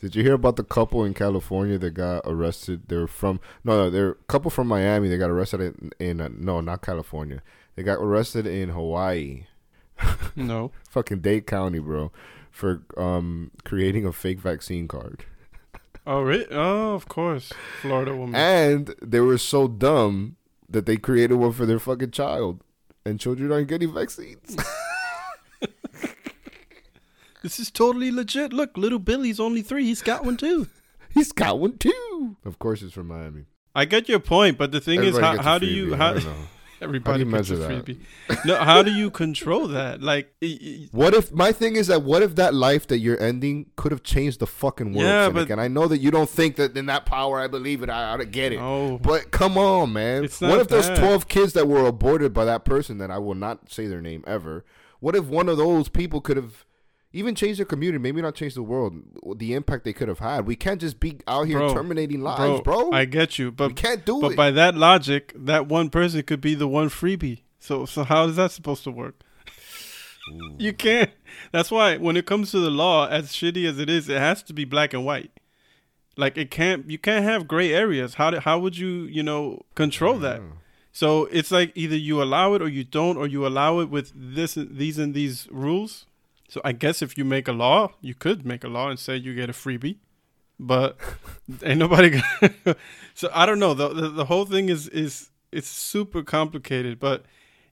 [0.01, 2.83] Did you hear about the couple in California that got arrested?
[2.87, 5.07] They're from no, no, they're a couple from Miami.
[5.07, 7.43] They got arrested in, in uh, no, not California.
[7.75, 9.45] They got arrested in Hawaii,
[10.35, 12.11] No, fucking Dade County, bro,
[12.49, 15.23] for um creating a fake vaccine card.
[16.07, 16.47] oh, really?
[16.49, 18.35] Oh, of course, Florida woman.
[18.35, 20.35] And they were so dumb
[20.67, 22.63] that they created one for their fucking child,
[23.05, 24.57] and children aren't getting vaccines.
[27.41, 28.53] This is totally legit.
[28.53, 29.85] Look, little Billy's only three.
[29.85, 30.67] He's got one too.
[31.13, 32.37] He's got one too.
[32.45, 33.45] Of course, it's from Miami.
[33.75, 35.75] I get your point, but the thing Everybody is, gets how, a how do freebie,
[35.75, 36.35] you I how don't
[36.81, 37.85] everybody you gets a measure that?
[37.85, 38.45] freebie?
[38.45, 40.01] no, how do you control that?
[40.01, 43.19] Like, i- i- What if my thing is that what if that life that you're
[43.21, 45.05] ending could have changed the fucking world?
[45.07, 45.33] Yeah, Cynic?
[45.47, 47.39] but- and I know that you don't think that in that power.
[47.39, 47.89] I believe it.
[47.89, 48.59] I, ought to get it.
[48.59, 50.25] oh, But come on, man.
[50.25, 50.97] It's What not if there's that.
[50.99, 54.23] 12 kids that were aborted by that person that I will not say their name
[54.27, 54.63] ever?
[54.99, 56.65] What if one of those people could have
[57.13, 59.01] even change their community, maybe not change the world,
[59.37, 60.45] the impact they could have had?
[60.45, 62.91] We can't just be out here Bro, terminating lives, bro.
[62.91, 64.37] I get you, we but can't do but it.
[64.37, 67.41] by that logic, that one person could be the one freebie.
[67.59, 69.21] So so how is that supposed to work?
[70.57, 71.11] You can't.
[71.51, 74.43] That's why when it comes to the law, as shitty as it is, it has
[74.43, 75.31] to be black and white.
[76.15, 76.89] Like it can't.
[76.89, 78.15] You can't have gray areas.
[78.15, 80.41] How do, how would you you know control that?
[80.41, 80.51] Mm.
[80.91, 84.11] So it's like either you allow it or you don't, or you allow it with
[84.15, 86.05] this these and these rules.
[86.51, 89.15] So I guess if you make a law, you could make a law and say
[89.15, 89.99] you get a freebie,
[90.59, 90.97] but
[91.63, 92.09] ain't nobody.
[92.41, 92.75] Gonna
[93.13, 93.73] so I don't know.
[93.73, 96.99] The, the the whole thing is is it's super complicated.
[96.99, 97.23] But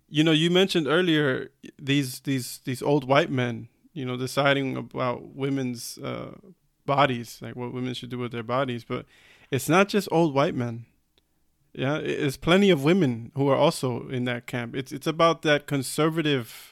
[0.08, 5.36] you know, you mentioned earlier these these these old white men, you know, deciding about
[5.36, 6.36] women's uh,
[6.86, 8.86] bodies, like what women should do with their bodies.
[8.86, 9.06] But
[9.52, 10.86] it's not just old white men.
[11.74, 14.74] Yeah, it- it's plenty of women who are also in that camp.
[14.74, 16.69] It's it's about that conservative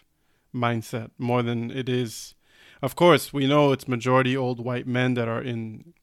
[0.57, 2.35] mindset more than it is.
[2.81, 5.93] Of course, we know it's majority old white men that are in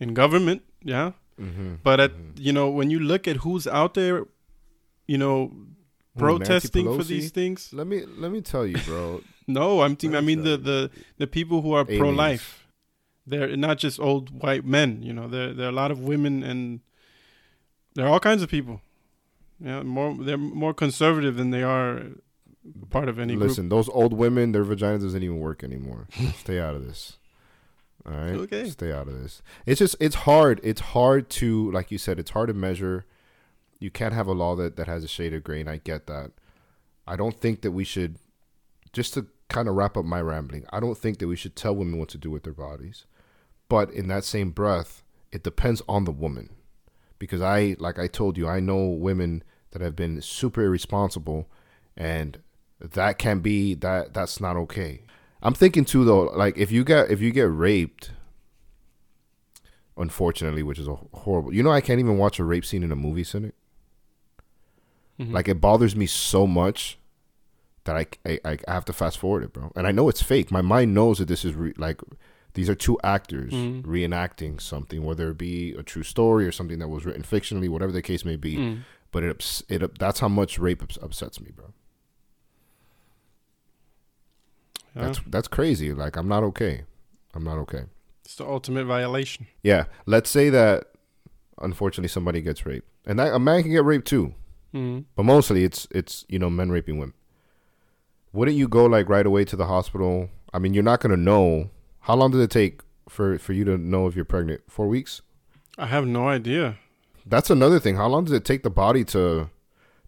[0.00, 0.62] in government.
[0.82, 1.76] Yeah, mm-hmm.
[1.82, 4.24] but at you know when you look at who's out there,
[5.06, 5.52] you know,
[6.16, 7.70] protesting for these things.
[7.72, 9.22] Let me let me tell you, bro.
[9.46, 10.16] No, I'm thinking.
[10.16, 12.66] I mean the the the people who are pro life.
[13.26, 15.02] They're not just old white men.
[15.02, 16.80] You know, there there are a lot of women and
[17.94, 18.80] there are all kinds of people.
[19.60, 22.04] Yeah, more they're more conservative than they are
[22.90, 26.08] part of any Listen, those old women, their vagina doesn't even work anymore.
[26.38, 27.18] Stay out of this.
[28.06, 28.34] All right.
[28.34, 28.68] Okay.
[28.68, 29.42] Stay out of this.
[29.66, 30.60] It's just it's hard.
[30.62, 33.06] It's hard to like you said, it's hard to measure.
[33.80, 36.06] You can't have a law that, that has a shade of gray, and I get
[36.06, 36.30] that.
[37.06, 38.18] I don't think that we should
[38.92, 41.76] just to kind of wrap up my rambling, I don't think that we should tell
[41.76, 43.04] women what to do with their bodies.
[43.68, 46.50] But in that same breath, it depends on the woman.
[47.18, 51.48] Because I like I told you, I know women that have been super irresponsible
[51.96, 52.38] and
[52.92, 55.00] that can be that that's not okay.
[55.42, 58.10] I'm thinking too though, like if you get if you get raped,
[59.96, 61.54] unfortunately, which is a horrible.
[61.54, 63.54] You know, I can't even watch a rape scene in a movie, Cynic.
[65.20, 65.32] Mhm.
[65.32, 66.98] Like it bothers me so much
[67.84, 69.70] that I, I I have to fast forward it, bro.
[69.76, 70.50] And I know it's fake.
[70.50, 72.00] My mind knows that this is re- like
[72.54, 73.82] these are two actors Mhm.
[73.82, 77.92] reenacting something, whether it be a true story or something that was written fictionally, whatever
[77.92, 78.56] the case may be.
[78.56, 78.78] Mm.
[79.12, 81.72] But it it that's how much rape ups- upsets me, bro.
[84.94, 85.02] Yeah.
[85.02, 85.92] That's that's crazy.
[85.92, 86.84] Like I'm not okay.
[87.34, 87.84] I'm not okay.
[88.24, 89.46] it's the ultimate violation.
[89.62, 89.84] Yeah.
[90.06, 90.86] Let's say that
[91.60, 94.34] unfortunately somebody gets raped, and that, a man can get raped too.
[94.72, 95.04] Mm.
[95.14, 97.14] But mostly it's it's you know men raping women.
[98.32, 100.28] Wouldn't you go like right away to the hospital?
[100.52, 101.70] I mean, you're not gonna know.
[102.00, 104.62] How long did it take for for you to know if you're pregnant?
[104.68, 105.22] Four weeks.
[105.78, 106.76] I have no idea.
[107.26, 107.96] That's another thing.
[107.96, 109.50] How long does it take the body to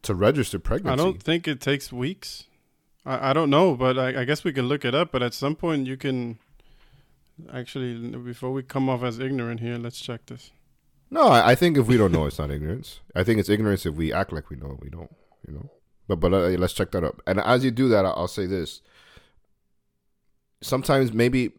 [0.02, 0.92] to register pregnancy?
[0.92, 2.44] I don't think it takes weeks.
[3.06, 5.12] I, I don't know, but I, I guess we can look it up.
[5.12, 6.38] But at some point, you can
[7.52, 10.50] actually before we come off as ignorant here, let's check this.
[11.10, 13.00] No, I, I think if we don't know, it's not ignorance.
[13.14, 15.14] I think it's ignorance if we act like we know we don't.
[15.46, 15.70] You know.
[16.08, 17.22] But but uh, let's check that up.
[17.26, 18.82] And as you do that, I'll say this.
[20.60, 21.52] Sometimes maybe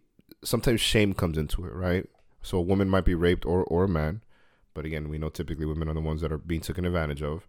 [0.43, 2.05] sometimes shame comes into it, right?
[2.41, 4.21] So a woman might be raped or or a man,
[4.73, 7.47] but again, we know typically women are the ones that are being taken advantage of.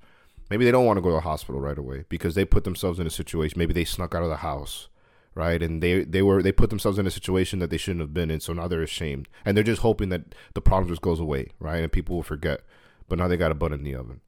[0.50, 2.98] Maybe they don't want to go to the hospital right away because they put themselves
[2.98, 3.58] in a situation.
[3.58, 4.88] Maybe they snuck out of the house,
[5.34, 5.62] right?
[5.62, 8.30] And they they were they put themselves in a situation that they shouldn't have been
[8.30, 8.40] in.
[8.40, 11.82] So now they're ashamed, and they're just hoping that the problem just goes away, right?
[11.82, 12.62] And people will forget.
[13.08, 14.20] But now they got a butt in the oven,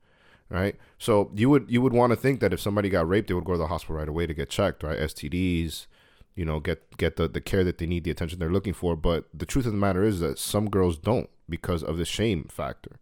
[0.49, 0.77] right?
[0.99, 3.45] So you would you would want to think that if somebody got raped, they would
[3.45, 4.99] go to the hospital right away to get checked, right?
[4.99, 5.87] STDs,
[6.35, 8.95] you know, get get the the care that they need, the attention they're looking for.
[8.95, 12.45] But the truth of the matter is that some girls don't because of the shame
[12.51, 12.99] factor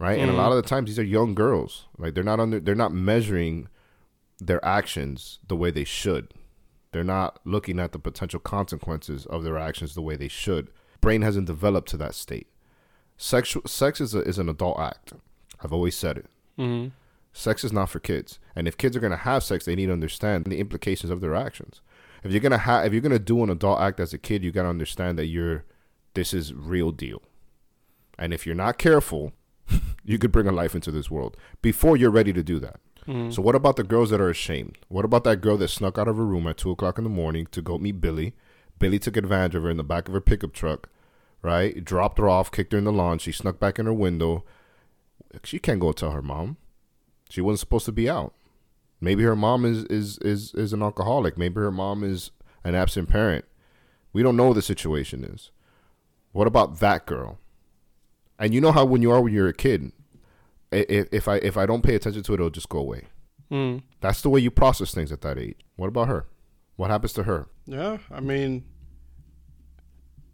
[0.00, 0.18] right?
[0.18, 0.22] Mm.
[0.22, 1.86] And a lot of the times these are young girls.
[1.96, 3.68] Like they're not under they're not measuring
[4.40, 6.34] their actions the way they should.
[6.90, 10.70] They're not looking at the potential consequences of their actions the way they should.
[11.00, 12.48] Brain hasn't developed to that state.
[13.16, 15.12] Sexual sex is a, is an adult act.
[15.62, 16.26] I've always said it.
[16.58, 16.88] Mm-hmm.
[17.32, 19.92] Sex is not for kids, and if kids are gonna have sex, they need to
[19.92, 21.80] understand the implications of their actions.
[22.24, 24.50] If you're gonna have, if you're gonna do an adult act as a kid, you
[24.50, 25.64] gotta understand that you're,
[26.14, 27.22] this is real deal.
[28.18, 29.32] And if you're not careful,
[30.04, 32.80] you could bring a life into this world before you're ready to do that.
[33.06, 33.30] Mm-hmm.
[33.30, 34.78] So what about the girls that are ashamed?
[34.88, 37.10] What about that girl that snuck out of her room at two o'clock in the
[37.10, 38.34] morning to go meet Billy?
[38.78, 40.88] Billy took advantage of her in the back of her pickup truck,
[41.42, 41.84] right?
[41.84, 43.18] Dropped her off, kicked her in the lawn.
[43.18, 44.44] She snuck back in her window.
[45.44, 46.56] She can't go tell her mom.
[47.28, 48.34] She wasn't supposed to be out.
[49.00, 51.38] Maybe her mom is is is is an alcoholic.
[51.38, 52.30] Maybe her mom is
[52.64, 53.44] an absent parent.
[54.12, 55.50] We don't know what the situation is.
[56.32, 57.38] What about that girl?
[58.40, 59.92] And you know how when you are when you're a kid,
[60.72, 63.04] if, if I if I don't pay attention to it, it'll just go away.
[63.52, 63.82] Mm.
[64.00, 65.60] That's the way you process things at that age.
[65.76, 66.26] What about her?
[66.76, 67.48] What happens to her?
[67.66, 68.64] Yeah, I mean,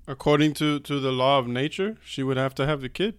[0.07, 3.19] according to to the law of nature, she would have to have the kid,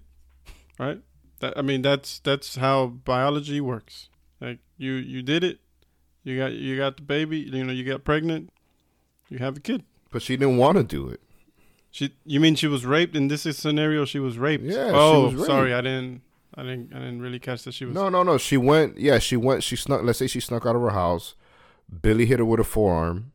[0.79, 1.01] right?
[1.39, 4.09] That I mean, that's that's how biology works.
[4.39, 5.59] Like you you did it,
[6.23, 8.51] you got you got the baby, you know, you got pregnant,
[9.27, 9.83] you have a kid.
[10.11, 11.21] But she didn't want to do it.
[11.97, 14.05] She, you mean she was raped in this scenario?
[14.05, 14.63] She was raped.
[14.63, 14.91] Yeah.
[14.93, 16.21] Oh, sorry, I didn't,
[16.53, 17.95] I didn't, I didn't really catch that she was.
[17.95, 18.37] No, no, no.
[18.37, 18.99] She went.
[18.99, 19.63] Yeah, she went.
[19.63, 20.03] She snuck.
[20.03, 21.33] Let's say she snuck out of her house.
[22.03, 23.31] Billy hit her with a forearm.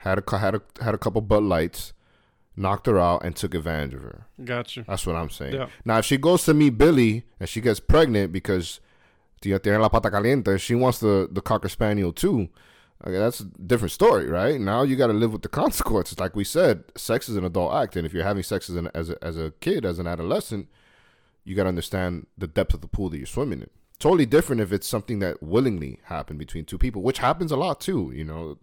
[0.00, 1.94] Had a had a had a couple Bud Lights.
[2.54, 4.26] Knocked her out and took advantage of her.
[4.44, 4.84] Gotcha.
[4.86, 5.54] That's what I'm saying.
[5.54, 5.68] Yeah.
[5.86, 8.78] Now, if she goes to meet Billy and she gets pregnant because
[9.40, 12.50] tiene la pata caliente, she wants the the cocker spaniel too
[13.04, 14.60] Okay, that's a different story, right?
[14.60, 16.20] Now you got to live with the consequences.
[16.20, 18.88] Like we said, sex is an adult act, and if you're having sex as an
[18.94, 20.68] as a, as a kid, as an adolescent,
[21.44, 23.70] you got to understand the depth of the pool that you're swimming in.
[23.98, 27.80] Totally different if it's something that willingly happened between two people, which happens a lot
[27.80, 28.12] too.
[28.14, 28.58] You know,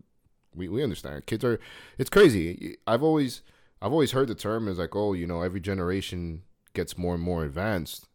[0.55, 1.25] we we understand.
[1.25, 1.59] Kids are,
[1.97, 2.77] it's crazy.
[2.87, 3.41] I've always
[3.81, 7.23] I've always heard the term is like, oh, you know, every generation gets more and
[7.23, 8.07] more advanced.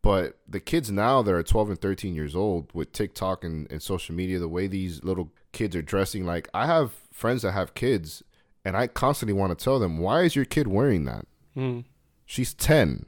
[0.00, 3.82] But the kids now that are 12 and 13 years old with TikTok and, and
[3.82, 7.74] social media, the way these little kids are dressing, like I have friends that have
[7.74, 8.22] kids,
[8.64, 11.26] and I constantly want to tell them, why is your kid wearing that?
[11.56, 11.84] Mm.
[12.26, 13.06] She's 10.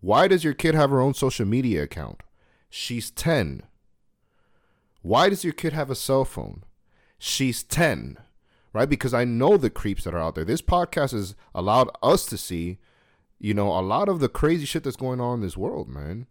[0.00, 2.22] Why does your kid have her own social media account?
[2.70, 3.62] She's 10.
[5.02, 6.64] Why does your kid have a cell phone?
[7.18, 8.18] She's 10.
[8.72, 8.88] Right?
[8.88, 10.44] Because I know the creeps that are out there.
[10.44, 12.78] This podcast has allowed us to see
[13.38, 16.26] you know, a lot of the crazy shit that's going on in this world, man.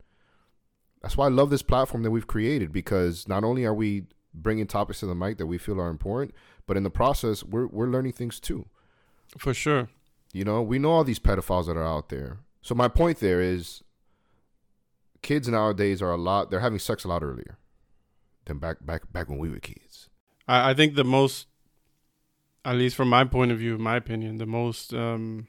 [1.02, 4.04] That's why I love this platform that we've created because not only are we
[4.41, 6.34] bringing topics to the mic that we feel are important,
[6.65, 8.67] but in the process, we're we're learning things too.
[9.38, 9.89] For sure.
[10.34, 12.39] You know, we know all these pedophiles that are out there.
[12.62, 13.84] So my point there is,
[15.21, 16.52] kids nowadays are a lot.
[16.52, 17.58] They're having sex a lot earlier
[18.45, 20.10] than back back back when we were kids.
[20.47, 21.47] I, I think the most,
[22.63, 25.47] at least from my point of view, my opinion, the most um,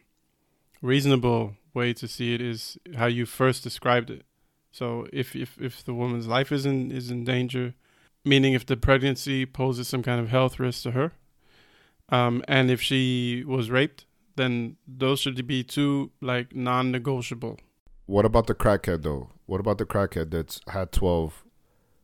[0.81, 4.25] reasonable way to see it is how you first described it.
[4.71, 7.75] So if if if the woman's life is in is in danger,
[8.25, 11.13] meaning if the pregnancy poses some kind of health risk to her,
[12.09, 17.59] um, and if she was raped, then those should be two like non-negotiable.
[18.07, 19.31] What about the crackhead though?
[19.47, 21.45] What about the crackhead that's had twelve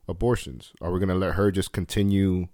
[0.07, 0.73] abortions?
[0.81, 2.49] Are we gonna let her just continue?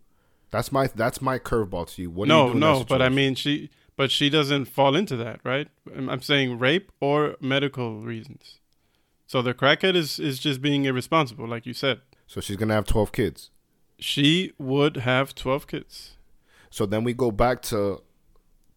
[0.51, 2.11] That's my that's my curveball to you.
[2.11, 5.69] What no, you no, but I mean she but she doesn't fall into that, right?
[5.95, 8.61] I'm saying rape or medical reasons.
[9.27, 12.01] So the crackhead is is just being irresponsible, like you said.
[12.31, 13.51] So she's gonna have twelve kids.
[13.99, 16.13] She would have twelve kids.
[16.71, 18.03] So then we go back to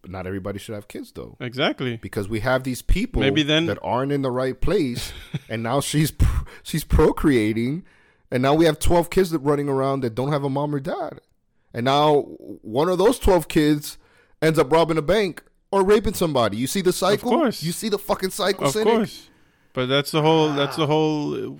[0.04, 1.36] not everybody should have kids though.
[1.38, 1.96] Exactly.
[1.98, 5.12] Because we have these people Maybe then, that aren't in the right place
[5.48, 6.12] and now she's
[6.64, 7.84] she's procreating
[8.28, 10.80] and now we have 12 kids that running around that don't have a mom or
[10.80, 11.20] dad.
[11.72, 12.22] And now
[12.62, 13.98] one of those 12 kids
[14.42, 16.56] ends up robbing a bank or raping somebody.
[16.56, 17.32] You see the cycle?
[17.32, 17.62] Of course.
[17.62, 18.66] You see the fucking cycle?
[18.66, 19.30] Of course.
[19.74, 20.52] But that's the whole.
[20.52, 21.50] That's the whole uh,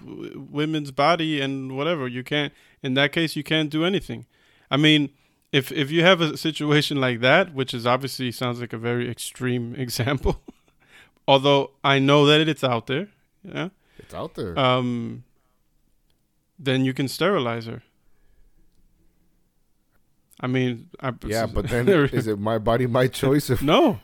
[0.51, 2.09] women's body and whatever.
[2.09, 2.53] You can't.
[2.83, 4.27] In that case, you can't do anything.
[4.71, 5.11] I mean,
[5.53, 9.11] if if you have a situation like that, which is obviously sounds like a very
[9.11, 10.41] extreme example,
[11.27, 13.09] although I know that it's out there.
[13.43, 13.69] Yeah.
[13.99, 14.59] It's out there.
[14.59, 15.25] Um.
[16.57, 17.83] Then you can sterilize her.
[20.39, 23.51] I mean, I, yeah, but then is it my body, my choice?
[23.51, 23.99] If no.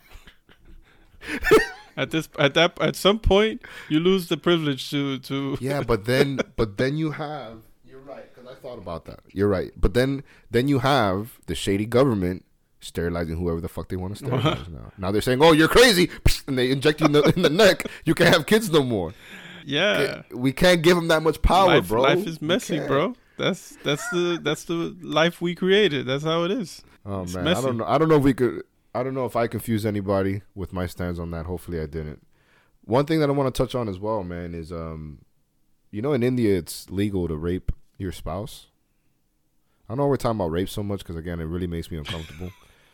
[2.03, 6.01] at this at that at some point you lose the privilege to to yeah, but
[6.07, 7.55] then but then you have
[7.89, 9.21] you're right because I thought about that.
[9.37, 12.45] You're right, but then then you have the shady government
[12.81, 14.93] sterilizing whoever the fuck they want to sterilize now.
[14.97, 16.09] Now they're saying, "Oh, you're crazy,"
[16.47, 17.87] and they inject you in the, in the neck.
[18.05, 19.13] You can't have kids no more.
[19.67, 22.01] yeah We can't give them that much power, life, bro.
[22.03, 26.51] life is messy bro that's that's the that's the life we created that's how it
[26.51, 27.87] is Oh It's man, I don't know.
[27.87, 28.63] I don't know if we could.
[28.95, 31.47] I don't know if I confuse anybody with my stance on that.
[31.47, 32.27] Hopefully, I didn't.
[32.85, 35.21] One thing that I want to touch on as well, man, is um,
[35.91, 38.67] you know, in India, it's legal to rape your spouse.
[39.89, 41.99] I don't know we're talking about rape so much because again, it really makes me
[41.99, 42.51] uncomfortable.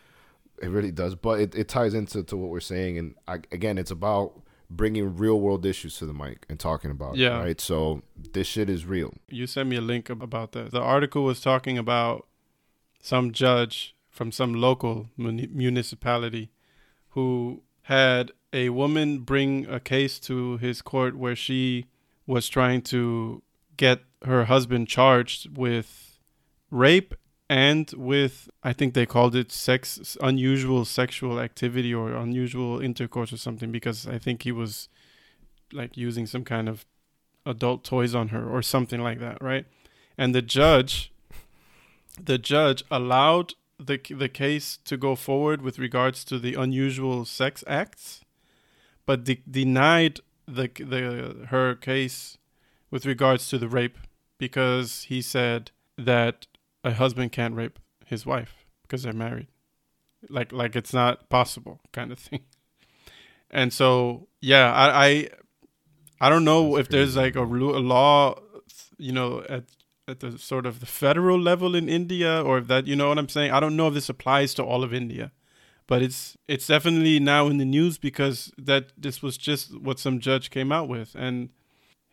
[0.62, 3.76] it really does, but it, it ties into to what we're saying, and I, again,
[3.78, 7.38] it's about bringing real world issues to the mic and talking about Yeah.
[7.38, 7.42] it.
[7.42, 7.60] Right.
[7.60, 9.14] So this shit is real.
[9.28, 12.26] you sent me a link about that the article was talking about
[13.00, 16.50] some judge from some local muni- municipality
[17.10, 21.86] who had a woman bring a case to his court where she
[22.26, 23.42] was trying to
[23.76, 26.18] get her husband charged with
[26.70, 27.14] rape
[27.48, 33.36] and with I think they called it sex unusual sexual activity or unusual intercourse or
[33.36, 34.88] something because I think he was
[35.72, 36.86] like using some kind of
[37.44, 39.66] adult toys on her or something like that, right?
[40.18, 41.12] And the judge
[42.20, 47.62] the judge allowed the the case to go forward with regards to the unusual sex
[47.66, 48.22] acts
[49.06, 52.38] but de- denied the the her case
[52.90, 53.98] with regards to the rape
[54.38, 56.46] because he said that
[56.84, 59.48] a husband can't rape his wife because they're married.
[60.28, 62.40] Like like it's not possible kind of thing.
[63.50, 65.28] And so yeah i i,
[66.20, 68.40] I don't know That's if there's like a, a law
[68.98, 69.64] you know at
[70.08, 73.18] at the sort of the federal level in India or if that you know what
[73.18, 75.32] I'm saying I don't know if this applies to all of India
[75.88, 80.20] but it's it's definitely now in the news because that this was just what some
[80.20, 81.50] judge came out with and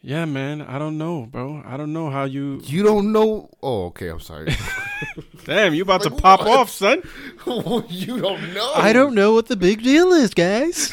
[0.02, 3.50] yeah man I don't know bro I don't know how you You don't know.
[3.62, 4.10] Oh, okay.
[4.10, 4.56] I'm sorry.
[5.46, 6.60] damn you about to pop what?
[6.60, 7.04] off son
[7.90, 8.72] you don't know.
[8.74, 10.92] I don't know what the big deal is, guys.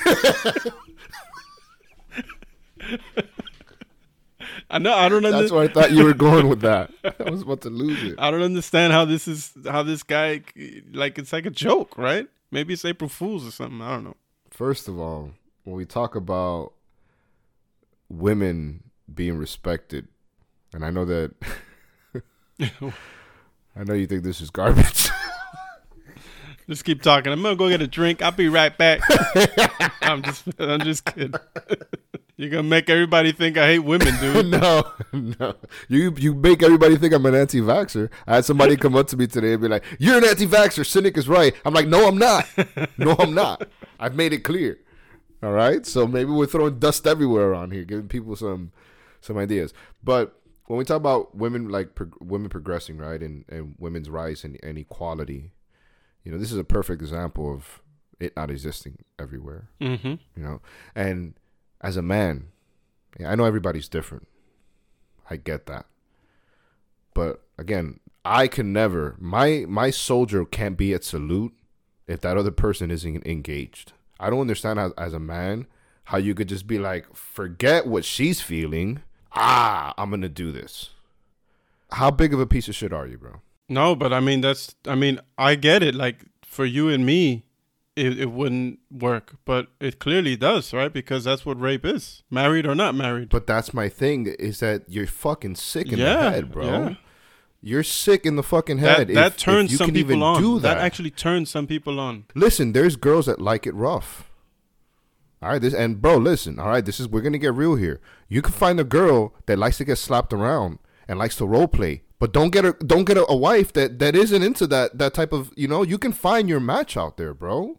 [4.71, 5.45] I know I don't understand.
[5.45, 6.91] That's understand where I thought you were going with that.
[7.27, 8.15] I was about to lose it.
[8.19, 10.43] I don't understand how this is how this guy
[10.93, 14.17] like it's like a joke right maybe it's April Fools or something I don't know
[14.51, 15.33] First of all,
[15.65, 16.73] when we talk about
[18.09, 20.09] women being respected,
[20.75, 21.35] and I know that
[22.61, 25.09] I know you think this is garbage.
[26.69, 27.33] Just keep talking.
[27.33, 28.23] I'm gonna go get a drink.
[28.23, 29.01] I'll be right back.
[30.03, 31.35] I'm just, I'm just kidding.
[32.41, 34.47] You're gonna make everybody think I hate women, dude.
[34.51, 35.55] no, no.
[35.89, 38.09] You you make everybody think I'm an anti-vaxxer.
[38.27, 40.87] I had somebody come up to me today and be like, "You're an anti-vaxxer.
[40.87, 42.47] Cynic is right." I'm like, "No, I'm not.
[42.97, 43.69] No, I'm not.
[43.99, 44.79] I've made it clear."
[45.43, 45.85] All right.
[45.85, 48.73] So maybe we're throwing dust everywhere around here, giving people some
[49.21, 49.75] some ideas.
[50.03, 54.45] But when we talk about women, like prog- women progressing, right, and and women's rights
[54.45, 55.53] and, and equality,
[56.25, 57.83] you know, this is a perfect example of
[58.19, 60.09] it not existing everywhere Mm-hmm.
[60.09, 60.61] you know
[60.95, 61.33] and
[61.81, 62.49] as a man
[63.27, 64.27] i know everybody's different.
[65.29, 65.87] I get that.
[67.15, 71.55] But again i can never my my soldier can't be at salute
[72.07, 73.93] if that other person isn't engaged.
[74.19, 75.67] I don't understand how, as a man
[76.05, 79.03] how you could just be like forget what she's feeling.
[79.33, 80.91] Ah i'm gonna do this.
[81.93, 83.41] How big of a piece of shit are you bro?
[83.69, 84.75] No, but I mean that's.
[84.87, 85.95] I mean I get it.
[85.95, 87.45] Like for you and me,
[88.01, 90.93] it, it wouldn't work, but it clearly does, right?
[90.93, 93.29] Because that's what rape is, married or not married.
[93.29, 96.95] but that's my thing is that you're fucking sick in yeah, the head bro yeah.
[97.63, 99.09] You're sick in the fucking That head.
[99.09, 100.43] that if, turns if you some can people even on.
[100.43, 100.85] Do that that.
[100.85, 102.25] actually turns some people on.
[102.35, 104.31] listen, there's girls that like it rough.
[105.43, 106.59] All right, this and bro, listen.
[106.59, 108.01] All right, this is we're gonna get real here.
[108.29, 111.69] You can find a girl that likes to get slapped around and likes to role
[111.69, 114.99] play, but don't get a don't get a, a wife that that isn't into that
[114.99, 115.83] that type of you know.
[115.83, 117.79] You can find your match out there, bro.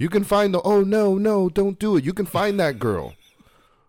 [0.00, 2.04] You can find the oh no no don't do it.
[2.04, 3.12] You can find that girl.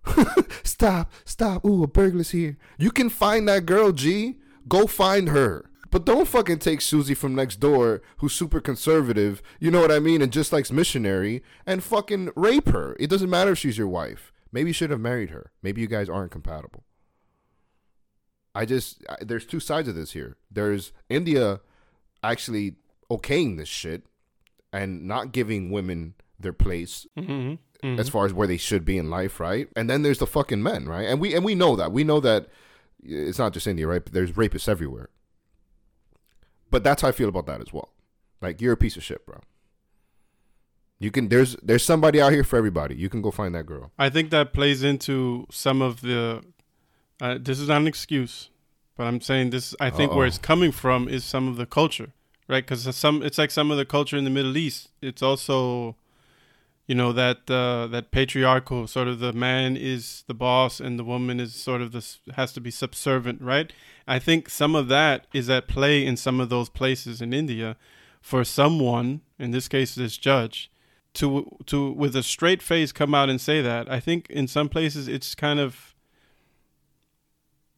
[0.63, 1.63] stop stop.
[1.63, 2.57] Ooh, a burglar's here.
[2.77, 4.35] You can find that girl, G.
[4.67, 5.69] Go find her.
[5.89, 9.99] But don't fucking take Susie from next door, who's super conservative, you know what I
[9.99, 12.95] mean, and just likes missionary, and fucking rape her.
[12.99, 14.33] It doesn't matter if she's your wife.
[14.51, 15.51] Maybe you should have married her.
[15.63, 16.83] Maybe you guys aren't compatible.
[18.53, 20.35] I just I, there's two sides of this here.
[20.51, 21.61] There's India
[22.21, 22.75] actually
[23.09, 24.03] okaying this shit
[24.73, 27.99] and not giving women their place Mm-hmm.
[27.99, 29.67] as far as where they should be in life, right?
[29.75, 31.07] And then there's the fucking men, right?
[31.07, 31.91] And we and we know that.
[31.91, 32.47] We know that
[33.03, 34.03] it's not just India, right?
[34.03, 35.09] But There's rapists everywhere.
[36.69, 37.89] But that's how I feel about that as well.
[38.41, 39.39] Like you're a piece of shit, bro.
[40.99, 42.95] You can there's there's somebody out here for everybody.
[42.95, 43.91] You can go find that girl.
[43.97, 46.43] I think that plays into some of the.
[47.19, 48.49] Uh, this is not an excuse,
[48.95, 49.75] but I'm saying this.
[49.79, 50.27] I think where Uh-oh.
[50.27, 52.13] it's coming from is some of the culture,
[52.51, 52.67] right?
[52.67, 54.89] Because some, it's like some of the culture in the Middle East.
[55.01, 55.95] It's also,
[56.85, 61.05] you know, that uh, that patriarchal sort of the man is the boss and the
[61.05, 63.71] woman is sort of this has to be subservient, right?
[64.05, 67.77] I think some of that is at play in some of those places in India,
[68.19, 70.69] for someone, in this case, this judge,
[71.13, 73.89] to to with a straight face come out and say that.
[73.89, 75.95] I think in some places it's kind of,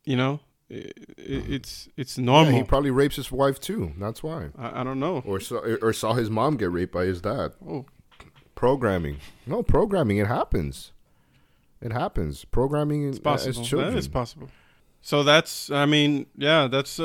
[0.03, 0.39] you know,
[0.73, 2.53] i i it's it's Yeah, normal.
[2.53, 3.93] he probably rapes his wife too.
[3.99, 4.49] That's why.
[4.57, 5.21] I, I don't know.
[5.25, 7.53] Or saw or saw his mom get raped by his dad.
[7.67, 7.85] Oh,
[8.55, 9.17] Programming.
[9.45, 10.17] No, programming.
[10.17, 10.91] It happens.
[11.81, 12.45] It happens.
[12.45, 13.63] Programming it's as possible.
[13.65, 13.93] children.
[13.93, 14.49] That is possible.
[15.01, 17.03] So that's, I mean, yeah, that's a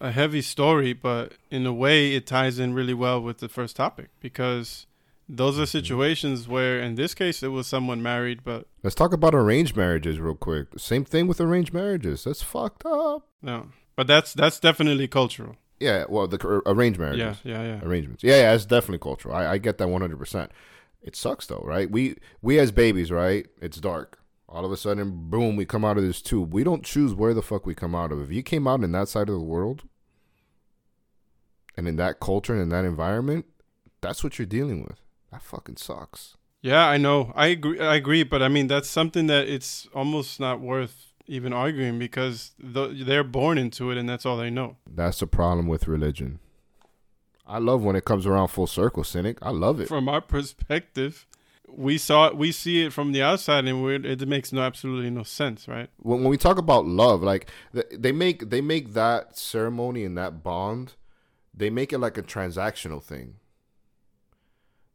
[0.00, 3.48] a a heavy story, but in a way, it ties in really well with the
[3.48, 4.86] first topic because
[5.28, 9.34] those are situations where, in this case, it was someone married, but Let's talk about
[9.34, 10.68] arranged marriages real quick.
[10.78, 12.24] Same thing with arranged marriages.
[12.24, 13.26] That's fucked up.
[13.42, 15.56] no, but that's that's definitely cultural.
[15.80, 17.76] Yeah, well, the arranged marriages, yeah, yeah.
[17.76, 17.84] Yeah.
[17.84, 18.24] Arrangements.
[18.24, 19.34] Yeah, yeah, it's definitely cultural.
[19.34, 20.50] I, I get that one hundred percent.
[21.02, 21.88] It sucks though, right?
[21.90, 23.46] We we as babies, right?
[23.60, 24.18] It's dark.
[24.48, 26.54] All of a sudden, boom, we come out of this tube.
[26.54, 28.20] We don't choose where the fuck we come out of.
[28.22, 29.82] If you came out in that side of the world,
[31.76, 33.44] and in that culture and in that environment,
[34.00, 34.98] that's what you're dealing with.
[35.30, 36.36] That fucking sucks.
[36.60, 37.32] Yeah, I know.
[37.34, 37.78] I agree.
[37.80, 42.52] I agree, but I mean that's something that it's almost not worth even arguing because
[42.60, 44.76] th- they're born into it and that's all they know.
[44.90, 46.40] That's the problem with religion.
[47.46, 49.38] I love when it comes around full circle, cynic.
[49.40, 49.88] I love it.
[49.88, 51.26] From our perspective,
[51.68, 55.10] we saw it, we see it from the outside and we're, it makes no absolutely
[55.10, 55.88] no sense, right?
[55.98, 60.42] when, when we talk about love, like they make they make that ceremony and that
[60.42, 60.94] bond,
[61.54, 63.34] they make it like a transactional thing.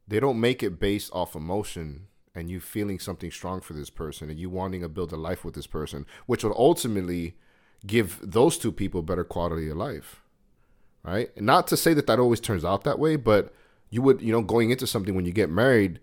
[0.06, 4.28] They don't make it based off emotion and you feeling something strong for this person
[4.28, 7.36] and you wanting to build a life with this person, which will ultimately
[7.86, 10.22] give those two people better quality of life,
[11.02, 11.30] right?
[11.36, 13.54] And not to say that that always turns out that way, but
[13.90, 16.00] you would, you know, going into something when you get married,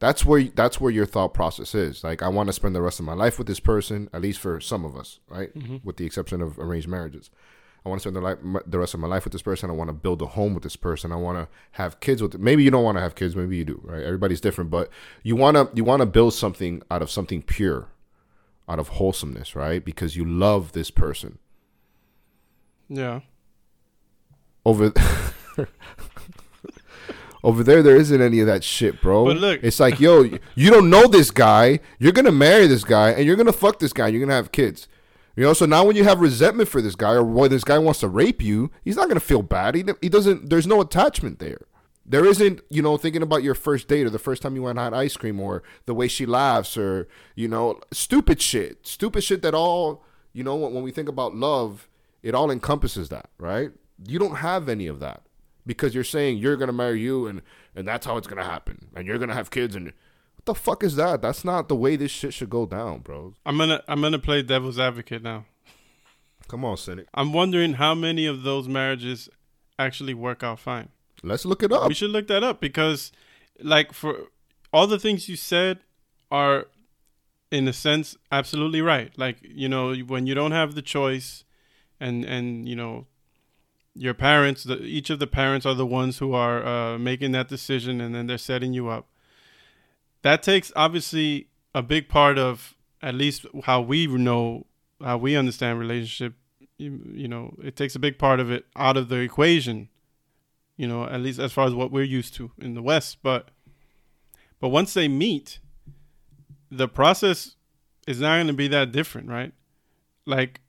[0.00, 2.04] that's where that's where your thought process is.
[2.04, 4.38] Like, I want to spend the rest of my life with this person, at least
[4.38, 5.54] for some of us, right?
[5.54, 5.76] Mm-hmm.
[5.82, 7.30] With the exception of arranged marriages.
[7.88, 9.70] I want to spend the, life, the rest of my life with this person.
[9.70, 11.10] I want to build a home with this person.
[11.10, 12.38] I want to have kids with.
[12.38, 13.34] Maybe you don't want to have kids.
[13.34, 13.80] Maybe you do.
[13.82, 14.02] Right?
[14.02, 14.90] Everybody's different, but
[15.22, 17.88] you want to you want to build something out of something pure,
[18.68, 19.84] out of wholesomeness, right?
[19.84, 21.38] Because you love this person.
[22.88, 23.20] Yeah.
[24.64, 24.92] Over
[27.44, 29.24] over there, there isn't any of that shit, bro.
[29.24, 30.22] But look- it's like, yo,
[30.54, 31.80] you don't know this guy.
[31.98, 34.06] You're gonna marry this guy, and you're gonna fuck this guy.
[34.08, 34.88] And you're gonna have kids.
[35.38, 37.78] You know, so now when you have resentment for this guy, or when this guy
[37.78, 39.76] wants to rape you, he's not gonna feel bad.
[39.76, 40.50] He, he doesn't.
[40.50, 41.60] There's no attachment there.
[42.04, 44.80] There isn't, you know, thinking about your first date or the first time you went
[44.80, 48.84] and had ice cream or the way she laughs or, you know, stupid shit.
[48.84, 51.88] Stupid shit that all, you know, when, we think about love,
[52.20, 53.70] it all encompasses that, right?
[54.08, 55.22] You don't have any of that
[55.66, 57.42] because you're saying you're going to marry you and,
[57.76, 58.88] and that's how it's going to happen.
[58.96, 59.92] And you're going to have kids and
[60.48, 61.22] the fuck is that?
[61.22, 63.34] That's not the way this shit should go down, bro.
[63.46, 65.44] I'm to I'm to play devil's advocate now.
[66.48, 67.06] Come on, Cynic.
[67.14, 69.28] I'm wondering how many of those marriages
[69.78, 70.88] actually work out fine.
[71.22, 71.88] Let's look it up.
[71.88, 73.12] We should look that up because,
[73.60, 74.28] like, for
[74.72, 75.80] all the things you said
[76.30, 76.66] are,
[77.50, 79.12] in a sense, absolutely right.
[79.18, 81.44] Like, you know, when you don't have the choice,
[82.00, 83.06] and and you know,
[83.94, 87.48] your parents, the, each of the parents are the ones who are uh, making that
[87.48, 89.08] decision, and then they're setting you up.
[90.22, 94.66] That takes obviously a big part of at least how we know
[95.02, 96.34] how we understand relationship.
[96.76, 99.88] You, you know, it takes a big part of it out of the equation
[100.78, 103.18] you know, at least as far as what we're used to in the West.
[103.22, 103.50] But
[104.60, 105.58] but once they meet,
[106.70, 107.56] the process
[108.06, 109.52] is not going to be that different, right?
[110.24, 110.60] Like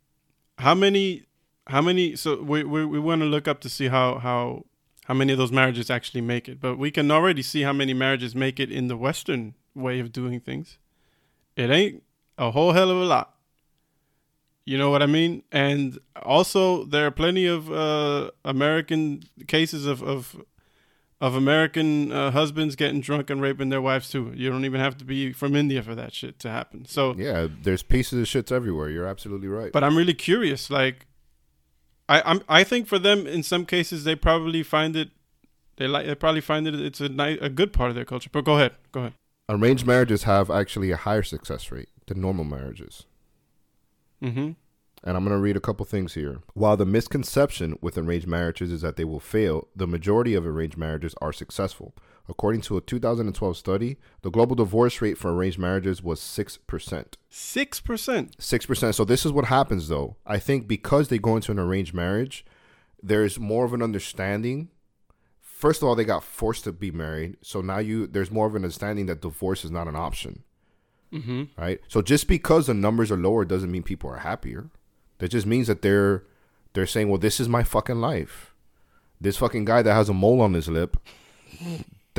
[0.57, 1.27] how many
[1.67, 4.65] how many so we we, we want to look up to see how how
[5.09, 6.61] how many of those marriages actually make it.
[6.61, 10.11] But we can already see how many marriages make it in the western way of
[10.11, 10.77] doing things.
[11.55, 12.03] It ain't
[12.37, 13.33] a whole hell of a lot.
[14.65, 15.41] You know what I mean?
[15.51, 20.39] And also, there are plenty of uh, American cases of, of
[21.19, 24.31] of American uh, husbands getting drunk and raping their wives too.
[24.35, 26.85] You don't even have to be from India for that shit to happen.
[26.85, 28.89] So, Yeah, there's pieces of shits everywhere.
[28.89, 29.71] You're absolutely right.
[29.73, 30.69] but I'm really curious.
[30.69, 31.07] Like,
[32.09, 35.11] I I'm I think for them in some cases they probably find it.
[35.77, 38.29] They like they probably find it it's a ni- a good part of their culture.
[38.33, 39.13] But go ahead, go ahead.
[39.47, 43.05] Arranged marriages have actually a higher success rate than normal marriages.
[44.21, 44.51] Mm-hmm.
[45.01, 46.41] And I'm going to read a couple things here.
[46.53, 50.77] While the misconception with arranged marriages is that they will fail, the majority of arranged
[50.77, 51.95] marriages are successful.
[52.29, 56.59] According to a 2012 study, the global divorce rate for arranged marriages was 6%.
[57.29, 58.37] Six percent.
[58.37, 58.93] 6%.
[58.95, 60.15] So this is what happens though.
[60.25, 62.45] I think because they go into an arranged marriage,
[63.01, 64.69] there's more of an understanding.
[65.41, 67.37] First of all, they got forced to be married.
[67.41, 70.43] So now you there's more of an understanding that divorce is not an option,
[71.13, 71.43] Mm-hmm.
[71.59, 71.79] right?
[71.87, 74.69] So just because the numbers are lower doesn't mean people are happier.
[75.17, 76.23] That just means that they're
[76.73, 78.53] they're saying, "Well, this is my fucking life.
[79.19, 80.95] This fucking guy that has a mole on his lip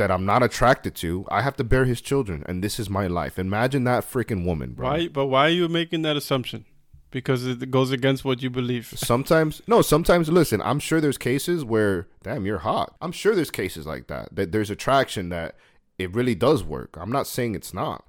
[0.01, 3.07] that I'm not attracted to, I have to bear his children and this is my
[3.07, 4.89] life." Imagine that freaking woman, bro.
[4.89, 5.07] Why?
[5.07, 6.65] But why are you making that assumption?
[7.11, 8.87] Because it goes against what you believe.
[8.95, 12.95] Sometimes, no, sometimes, listen, I'm sure there's cases where, damn, you're hot.
[13.01, 15.55] I'm sure there's cases like that, that there's attraction that
[15.99, 16.97] it really does work.
[16.97, 18.05] I'm not saying it's not.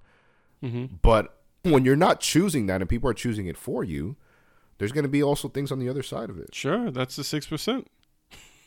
[0.63, 0.97] Mm-hmm.
[1.03, 4.17] But when you're not choosing that and people are choosing it for you,
[4.79, 6.55] there's going to be also things on the other side of it.
[6.55, 7.89] Sure, that's the six percent.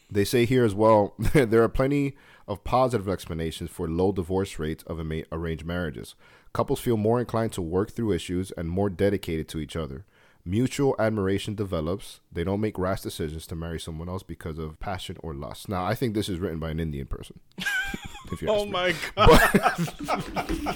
[0.09, 2.15] They say here as well, there are plenty
[2.47, 4.99] of positive explanations for low divorce rates of
[5.31, 6.15] arranged marriages.
[6.53, 10.05] Couples feel more inclined to work through issues and more dedicated to each other.
[10.47, 12.19] Mutual admiration develops.
[12.31, 15.67] They don't make rash decisions to marry someone else because of passion or lust.
[15.67, 17.39] Now, I think this is written by an Indian person.
[18.31, 18.71] if you Oh me.
[18.71, 20.75] my god!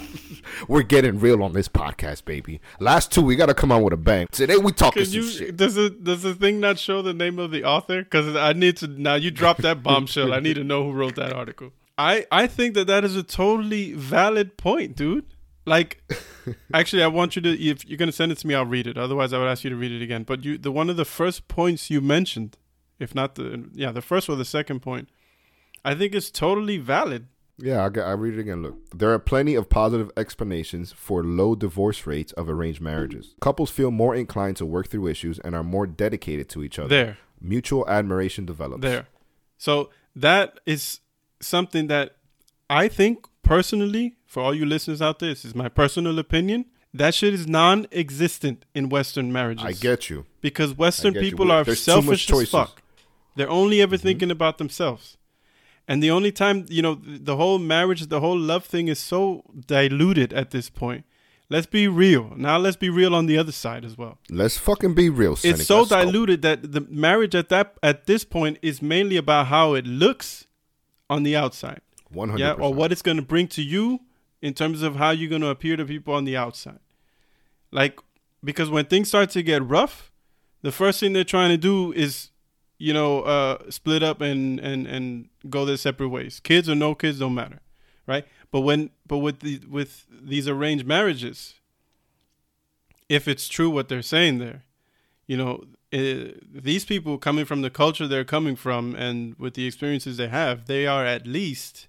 [0.68, 2.60] We're getting real on this podcast, baby.
[2.80, 4.26] Last two, we got to come on with a bang.
[4.32, 5.22] Today, we talking Can you?
[5.22, 5.56] shit.
[5.56, 6.02] Does it?
[6.02, 8.02] Does the thing not show the name of the author?
[8.02, 8.88] Because I need to.
[8.88, 10.32] Now you dropped that bombshell.
[10.32, 11.72] I need to know who wrote that article.
[11.96, 15.26] I I think that that is a totally valid point, dude.
[15.66, 16.02] Like,
[16.74, 17.50] actually, I want you to.
[17.50, 18.96] If you're gonna send it to me, I'll read it.
[18.96, 20.24] Otherwise, I would ask you to read it again.
[20.24, 22.56] But you, the one of the first points you mentioned,
[22.98, 25.08] if not the yeah, the first or the second point,
[25.84, 27.26] I think is totally valid.
[27.62, 28.62] Yeah, I, I read it again.
[28.62, 33.34] Look, there are plenty of positive explanations for low divorce rates of arranged marriages.
[33.40, 36.88] Couples feel more inclined to work through issues and are more dedicated to each other.
[36.88, 37.18] There.
[37.40, 38.82] Mutual admiration develops.
[38.82, 39.06] There.
[39.58, 41.00] So that is
[41.40, 42.16] something that
[42.68, 46.66] I think personally, for all you listeners out there, this is my personal opinion.
[46.94, 49.64] That shit is non-existent in Western marriages.
[49.64, 50.24] I get you.
[50.40, 51.30] because Western get you.
[51.30, 52.38] people are there's selfish as.
[52.38, 52.56] Mm-hmm.
[52.56, 52.82] fuck.
[53.34, 55.16] They're only ever thinking about themselves.
[55.88, 59.42] And the only time, you know, the whole marriage, the whole love thing is so
[59.66, 61.04] diluted at this point.
[61.48, 62.32] Let's be real.
[62.36, 65.34] Now let's be real on the other side as well Let's fucking be real.
[65.34, 65.58] Cynic.
[65.58, 69.74] it's so diluted that the marriage at that at this point is mainly about how
[69.74, 70.46] it looks
[71.08, 71.80] on the outside.
[72.14, 72.38] 100%.
[72.38, 74.00] Yeah, or what it's going to bring to you
[74.42, 76.80] in terms of how you're going to appear to people on the outside.
[77.70, 77.98] Like
[78.42, 80.10] because when things start to get rough,
[80.62, 82.30] the first thing they're trying to do is
[82.78, 86.40] you know uh split up and and and go their separate ways.
[86.40, 87.60] Kids or no kids don't matter,
[88.06, 88.26] right?
[88.50, 91.54] But when but with the with these arranged marriages
[93.10, 94.62] if it's true what they're saying there,
[95.26, 99.66] you know, eh, these people coming from the culture they're coming from and with the
[99.66, 101.88] experiences they have, they are at least,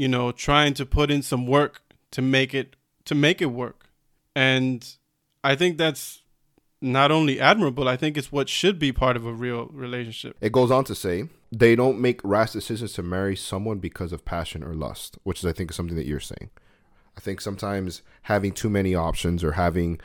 [0.00, 2.74] you know, trying to put in some work to make it
[3.04, 3.90] to make it work.
[4.34, 4.96] And
[5.44, 6.22] I think that's
[6.80, 10.38] not only admirable, I think it's what should be part of a real relationship.
[10.40, 14.24] It goes on to say they don't make rash decisions to marry someone because of
[14.24, 16.48] passion or lust, which is I think something that you're saying.
[17.18, 20.00] I think sometimes having too many options or having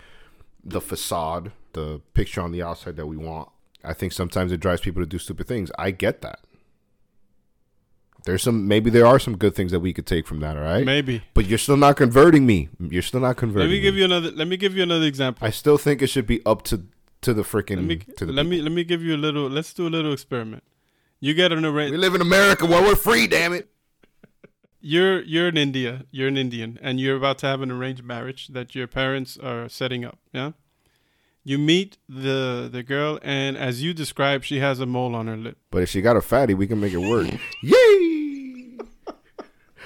[0.61, 3.47] the facade, the picture on the outside that we want,
[3.81, 5.71] I think sometimes it drives people to do stupid things.
[5.79, 6.39] I get that.
[8.25, 10.63] There's some maybe there are some good things that we could take from that, all
[10.63, 10.83] right?
[10.85, 11.21] Maybe.
[11.33, 12.69] But you're still not converting me.
[12.79, 13.69] You're still not converting.
[13.69, 13.99] Let me give me.
[13.99, 15.45] you another let me give you another example.
[15.47, 16.83] I still think it should be up to
[17.21, 18.57] to the freaking Let me to the let people.
[18.57, 20.63] me let me give you a little let's do a little experiment.
[21.19, 23.69] You get an arrange We live in America where we're free, damn it.
[24.81, 28.47] you're you're in India, you're an Indian, and you're about to have an arranged marriage
[28.49, 30.17] that your parents are setting up.
[30.33, 30.51] Yeah,
[31.43, 35.37] you meet the the girl, and as you described, she has a mole on her
[35.37, 35.57] lip.
[35.71, 37.27] But if she got a fatty, we can make it work.
[37.63, 38.14] Yay!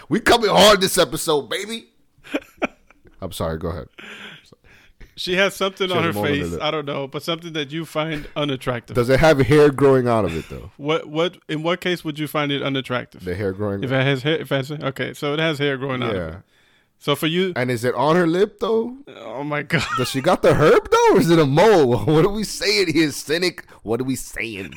[0.10, 1.88] We coming hard this episode, baby.
[3.22, 3.58] I'm sorry.
[3.58, 3.88] Go ahead.
[5.16, 6.58] She has something She on has her a mole on her face.
[6.62, 8.96] I don't know, but something that you find unattractive.
[8.96, 10.72] Does it have hair growing out of it though?
[10.78, 13.26] what what in what case would you find it unattractive?
[13.26, 13.84] The hair growing.
[13.84, 16.36] If it has hair, if it has okay, so it has hair growing out yeah.
[17.00, 18.96] So for you, And is it on her lip though?
[19.18, 21.98] oh my god, Does she got the herb though, or is it a mole?
[22.06, 23.66] What are we saying here, cynic?
[23.84, 24.74] What are we saying?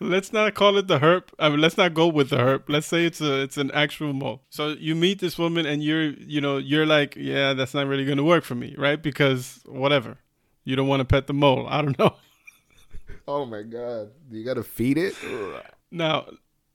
[0.00, 1.24] Let's not call it the herp.
[1.38, 2.64] I mean, let's not go with the herp.
[2.68, 4.42] Let's say it's a it's an actual mole.
[4.50, 8.04] So you meet this woman and you're you know you're like yeah that's not really
[8.04, 10.18] gonna work for me right because whatever
[10.64, 11.66] you don't want to pet the mole.
[11.68, 12.14] I don't know.
[13.26, 15.14] Oh my god, you gotta feed it.
[15.90, 16.28] Now,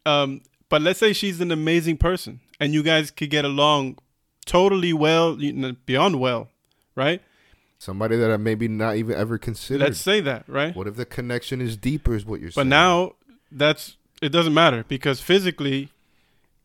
[0.05, 3.97] um, but let's say she's an amazing person and you guys could get along
[4.45, 5.35] totally well,
[5.85, 6.49] beyond well,
[6.95, 7.23] right?
[7.83, 9.83] Somebody that I maybe not even ever considered.
[9.83, 10.73] Let's say that, right?
[10.73, 12.15] what if the connection is deeper?
[12.15, 12.69] Is what you're But saying?
[12.69, 13.15] But now
[13.51, 15.89] that's it doesn't matter because physically,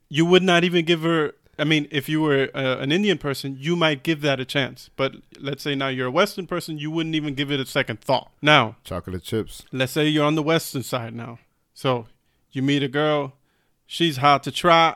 [0.09, 1.33] you would not even give her.
[1.59, 4.91] I mean, if you were uh, an Indian person, you might give that a chance.
[4.95, 8.01] But let's say now you're a Western person, you wouldn't even give it a second
[8.01, 8.31] thought.
[8.41, 9.65] Now, chocolate chips.
[9.73, 11.41] let's say you're on the Western side now.
[11.75, 12.07] So
[12.53, 13.33] you meet a girl,
[13.89, 14.95] she's hot to try,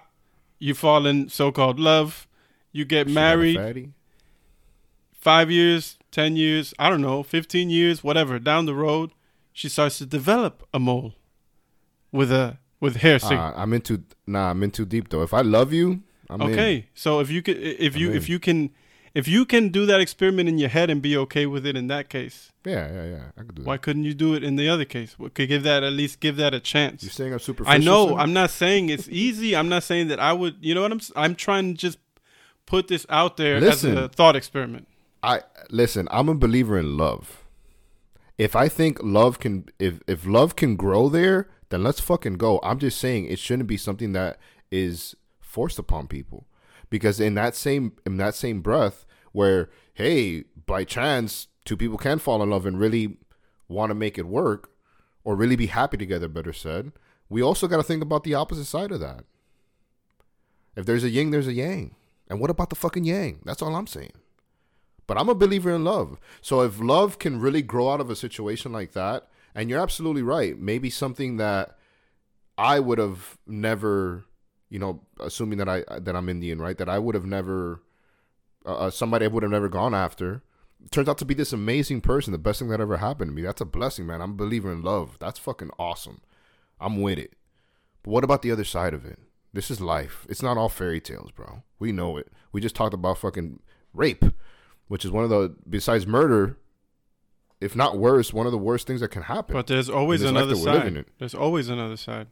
[0.60, 2.28] you fall in so-called love,
[2.70, 3.92] you get She married,
[5.18, 8.38] five years, ten years, I don't know, fifteen years, whatever.
[8.38, 9.10] Down the road,
[9.52, 11.14] she starts to develop a mole
[12.12, 13.18] with a with hair.
[13.18, 14.50] sig- Uh, I'm into nah.
[14.50, 15.22] I'm in too deep though.
[15.22, 16.50] If I love you, I'm in.
[16.52, 18.70] okay, so if you can, if you if you can,
[19.14, 21.86] if you can do that experiment in your head and be okay with it in
[21.88, 23.24] that case, Yeah, yeah, yeah.
[23.36, 23.82] I could do why that.
[23.82, 25.18] couldn't you do it in the other case?
[25.18, 27.02] We Could give that at least give that a chance.
[27.02, 27.74] You're saying I'm superficial.
[27.74, 28.16] I know.
[28.16, 29.54] I'm not saying it's easy.
[29.56, 30.56] I'm not saying that I would.
[30.60, 31.00] You know what I'm?
[31.16, 31.98] I'm trying to just
[32.66, 33.96] put this out there Listen.
[33.98, 34.86] as a thought experiment.
[35.22, 36.08] I listen.
[36.10, 37.44] I'm a believer in love.
[38.38, 42.58] If I think love can, if if love can grow there, then let's fucking go.
[42.62, 44.38] I'm just saying it shouldn't be something that
[44.70, 46.46] is forced upon people,
[46.90, 52.18] because in that same in that same breath, where hey, by chance, two people can
[52.18, 53.18] fall in love and really
[53.68, 54.70] want to make it work,
[55.22, 56.26] or really be happy together.
[56.26, 56.92] Better said,
[57.28, 59.24] we also got to think about the opposite side of that.
[60.74, 61.94] If there's a yin, there's a yang.
[62.28, 63.40] And what about the fucking yang?
[63.44, 64.12] That's all I'm saying.
[65.06, 66.18] But I'm a believer in love.
[66.40, 70.22] So if love can really grow out of a situation like that, and you're absolutely
[70.22, 71.76] right, maybe something that
[72.56, 74.24] I would have never,
[74.70, 76.78] you know, assuming that I that I'm Indian, right?
[76.78, 77.82] That I would have never,
[78.64, 80.42] uh, uh, somebody I would have never gone after,
[80.90, 83.42] turns out to be this amazing person, the best thing that ever happened to me.
[83.42, 84.20] That's a blessing, man.
[84.20, 85.16] I'm a believer in love.
[85.18, 86.20] That's fucking awesome.
[86.80, 87.34] I'm with it.
[88.02, 89.18] But what about the other side of it?
[89.52, 90.26] This is life.
[90.28, 91.62] It's not all fairy tales, bro.
[91.78, 92.28] We know it.
[92.52, 93.60] We just talked about fucking
[93.92, 94.24] rape,
[94.92, 96.58] which is one of the besides murder,
[97.62, 99.54] if not worse, one of the worst things that can happen.
[99.54, 101.04] But there's always another that we're living side.
[101.18, 102.26] There's always another side.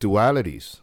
[0.00, 0.80] dualities.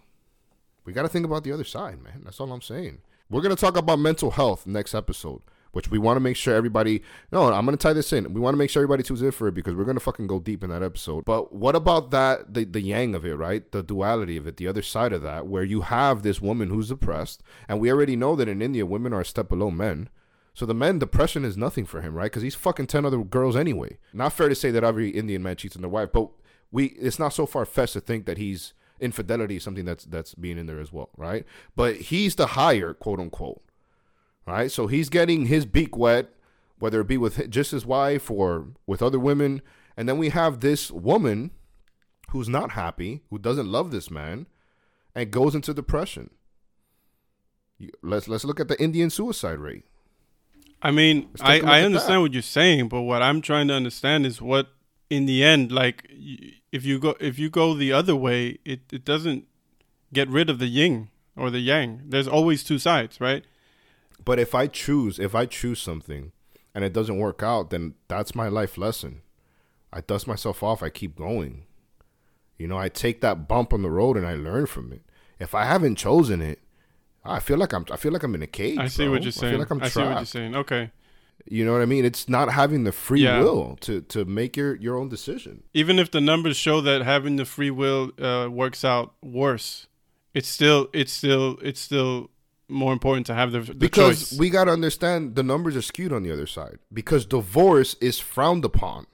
[0.86, 2.22] We got to think about the other side, man.
[2.24, 3.00] That's all I'm saying.
[3.30, 5.42] We're going to talk about mental health next episode,
[5.74, 7.04] which we want to make sure everybody.
[7.34, 8.34] No, I'm going to tie this in.
[8.34, 10.28] We want to make sure everybody tunes in for it because we're going to fucking
[10.28, 11.26] go deep in that episode.
[11.26, 13.70] But what about that, the, the yang of it, right?
[13.74, 16.88] The duality of it, the other side of that, where you have this woman who's
[16.88, 17.44] depressed.
[17.68, 20.08] And we already know that in India, women are a step below men.
[20.54, 22.26] So the men, depression is nothing for him, right?
[22.26, 23.98] Because he's fucking 10 other girls anyway.
[24.14, 26.30] Not fair to say that every Indian man cheats on their wife, but
[26.72, 30.34] we it's not so far fetched to think that he's infidelity is something that's that's
[30.36, 31.46] being in there as well, right?
[31.76, 33.64] But he's the higher, quote unquote,
[34.46, 34.72] right?
[34.72, 36.30] So he's getting his beak wet,
[36.80, 39.62] whether it be with just his wife or with other women,
[39.98, 41.52] and then we have this woman
[42.30, 44.48] who's not happy, who doesn't love this man,
[45.14, 46.30] and goes into depression.
[48.02, 49.84] Let's let's look at the Indian suicide rate.
[50.84, 52.22] I mean, I, take a look I understand that.
[52.22, 54.68] what you're saying, but what I'm trying to understand is what,
[55.10, 56.08] in the end, like,
[56.72, 59.48] if you go if you go the other way, it, it doesn't
[60.12, 62.02] get rid of the yin or the yang.
[62.06, 63.44] There's always two sides, right?
[64.24, 66.32] But if I choose, if I choose something
[66.76, 69.22] and it doesn't work out, then that's my life lesson.
[69.92, 71.66] I dust myself off, I keep going.
[72.58, 75.02] You know, I take that bump on the road and I learn from it.
[75.40, 76.60] If I haven't chosen it,
[77.26, 78.78] I feel like I'm I feel like I'm in a cage.
[78.78, 79.14] I see bro.
[79.14, 79.50] what you're saying.
[79.50, 80.56] I feel like I'm I see what you're saying.
[80.56, 80.92] Okay.
[81.46, 82.06] You know what I mean?
[82.06, 83.40] It's not having the free Yeah.
[83.42, 85.64] will to to make your your own decision.
[85.74, 89.88] Even if the numbers show that having the free will uh, works out worse,
[90.34, 92.30] it's still it's still it's still
[92.70, 94.40] more important to have the, the because choice.
[94.40, 98.20] we got to understand the numbers are skewed on the other side because divorce is
[98.20, 99.06] frowned upon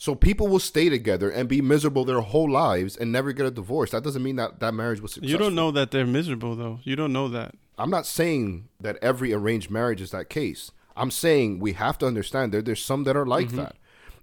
[0.00, 3.50] so people will stay together and be miserable their whole lives and never get a
[3.50, 3.90] divorce.
[3.90, 6.80] That doesn't mean that that marriage was successful you don't know that they're miserable though.
[6.84, 7.54] You don't know that.
[7.76, 10.70] i'm not saying that every arranged marriage is that case.
[10.96, 13.56] I'm saying we have to understand there there's some that are like mm-hmm.
[13.58, 13.76] that.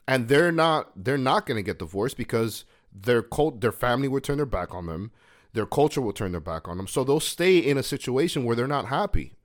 [0.07, 4.19] And they're not they're not going to get divorced because their cult their family will
[4.19, 5.11] turn their back on them.
[5.53, 6.87] Their culture will turn their back on them.
[6.87, 9.35] So they'll stay in a situation where they're not happy.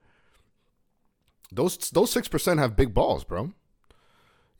[1.52, 3.52] Those those six percent have big balls bro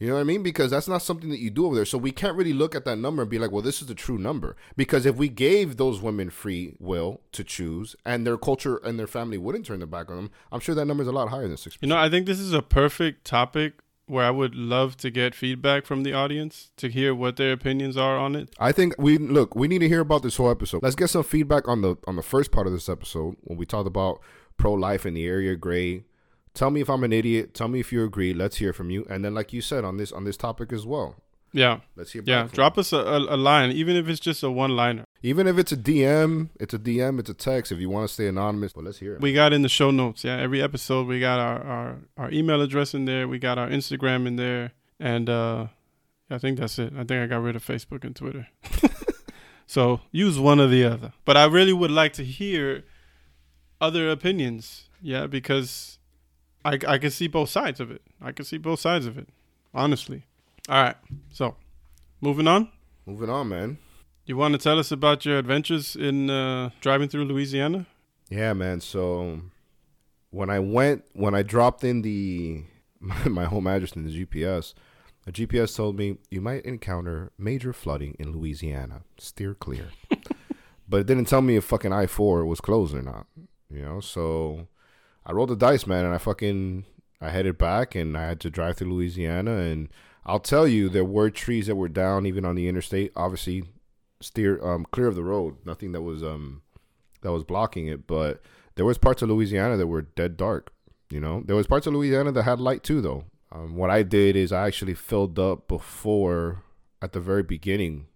[0.03, 0.43] you know what I mean?
[0.43, 1.85] Because that's not something that you do over there.
[1.85, 3.95] So we can't really look at that number and be like, well, this is the
[3.95, 4.57] true number.
[4.77, 9.07] Because if we gave those women free will to choose and their culture and their
[9.07, 11.47] family wouldn't turn their back on them, I'm sure that number is a lot higher
[11.47, 11.79] than 6%.
[11.81, 13.75] You know, I think this is a perfect topic
[14.07, 17.97] where I would love to get feedback from the audience to hear what their opinions
[17.97, 18.53] are on it.
[18.59, 19.55] I think we look.
[19.55, 20.83] We need to hear about this whole episode.
[20.83, 23.67] Let's get some feedback on the on the first part of this episode when we
[23.67, 24.21] talked about
[24.57, 26.03] pro life in the area gray.
[26.55, 27.55] Tell me if I'm an idiot.
[27.55, 28.35] Tell me if you agree.
[28.35, 29.07] Let's hear from you.
[29.09, 31.17] And then, like you said on this on this topic as well.
[31.55, 32.23] Yeah, Let's hear.
[32.25, 32.49] yeah.
[32.51, 35.05] Drop us a, a, a line, even if it's just a one liner.
[35.23, 37.71] Even if it's a DM, it's a DM, it's a text.
[37.71, 39.21] If you want to stay anonymous, but let's hear it.
[39.21, 40.25] We got in the show notes.
[40.25, 43.29] Yeah, every episode we got our, our, our email address in there.
[43.29, 45.67] We got our Instagram in there, and uh,
[46.31, 46.95] I think that's it.
[46.95, 48.49] I think I got rid of Facebook and Twitter.
[49.67, 51.13] so use one or the other.
[51.27, 52.85] But I really would like to hear
[53.79, 54.89] other opinions.
[55.03, 55.99] Yeah, because
[56.65, 58.03] I I can see both sides of it.
[58.21, 59.29] I can see both sides of it.
[59.75, 60.25] Honestly.
[60.69, 60.97] All right.
[61.33, 61.57] So
[62.21, 62.69] moving on.
[63.07, 63.79] Moving on, man.
[64.25, 67.87] You want to tell us about your adventures in uh, driving through Louisiana?
[68.31, 68.81] Yeah, man.
[68.81, 69.41] So
[70.31, 72.63] when I went, when I dropped in the
[73.01, 74.75] my, my home address in the GPS,
[75.25, 79.03] the GPS told me you might encounter major flooding in Louisiana.
[79.19, 79.89] Steer clear.
[80.89, 83.27] but it didn't tell me if fucking I four was closed or not.
[83.71, 84.69] You know, so
[85.25, 86.85] I rolled the dice, man, and I fucking
[87.21, 89.89] I headed back, and I had to drive through Louisiana, and
[90.25, 93.13] I'll tell you, there were trees that were down even on the interstate.
[93.17, 93.65] Obviously,
[94.21, 95.57] steer um clear of the road.
[95.65, 96.63] Nothing that was um
[97.23, 98.43] that was blocking it, but
[98.75, 100.73] there was parts of Louisiana that were dead dark.
[101.11, 103.25] You know, there was parts of Louisiana that had light too, though.
[103.51, 106.63] Um, what I did is I actually filled up before
[107.03, 108.07] at the very beginning.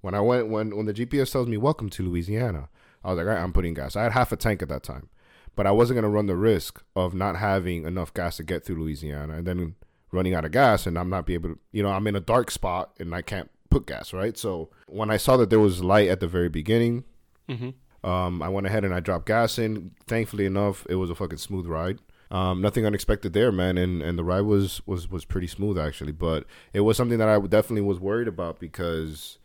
[0.00, 2.68] When I went, when when the GPS tells me "Welcome to Louisiana,"
[3.04, 4.82] I was like, "All right, I'm putting gas." I had half a tank at that
[4.82, 5.08] time,
[5.56, 8.76] but I wasn't gonna run the risk of not having enough gas to get through
[8.82, 9.74] Louisiana and then
[10.12, 11.58] running out of gas, and I'm not be able to.
[11.72, 14.38] You know, I'm in a dark spot and I can't put gas, right?
[14.38, 17.02] So when I saw that there was light at the very beginning,
[17.48, 18.08] Mm-hmm.
[18.08, 19.92] um, I went ahead and I dropped gas in.
[20.06, 21.98] Thankfully enough, it was a fucking smooth ride.
[22.30, 26.10] Um, nothing unexpected there, man, and and the ride was was was pretty smooth actually.
[26.12, 29.38] But it was something that I definitely was worried about because,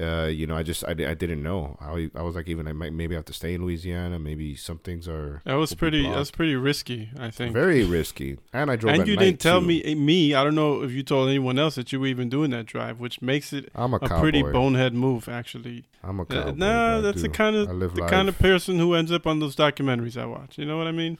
[0.00, 1.76] uh, you know, I just I, I didn't know.
[1.80, 4.18] I I was like, even I might maybe have to stay in Louisiana.
[4.18, 6.02] Maybe some things are That was pretty.
[6.02, 6.16] blocked.
[6.16, 7.10] That's pretty risky.
[7.18, 7.52] I think.
[7.52, 8.38] very risky.
[8.52, 8.94] And I drove.
[8.94, 9.66] and at you night, didn't tell too.
[9.66, 10.34] me me.
[10.34, 12.98] I don't know if you told anyone else that you were even doing that drive,
[13.00, 15.84] which makes it I'm a, a pretty bonehead move, actually.
[16.02, 16.52] I'm a Uh, cowboy.
[16.56, 18.10] nah, that's the kind of the life.
[18.10, 20.56] kind of person who ends up on those documentaries I watch.
[20.58, 21.18] You know what I mean?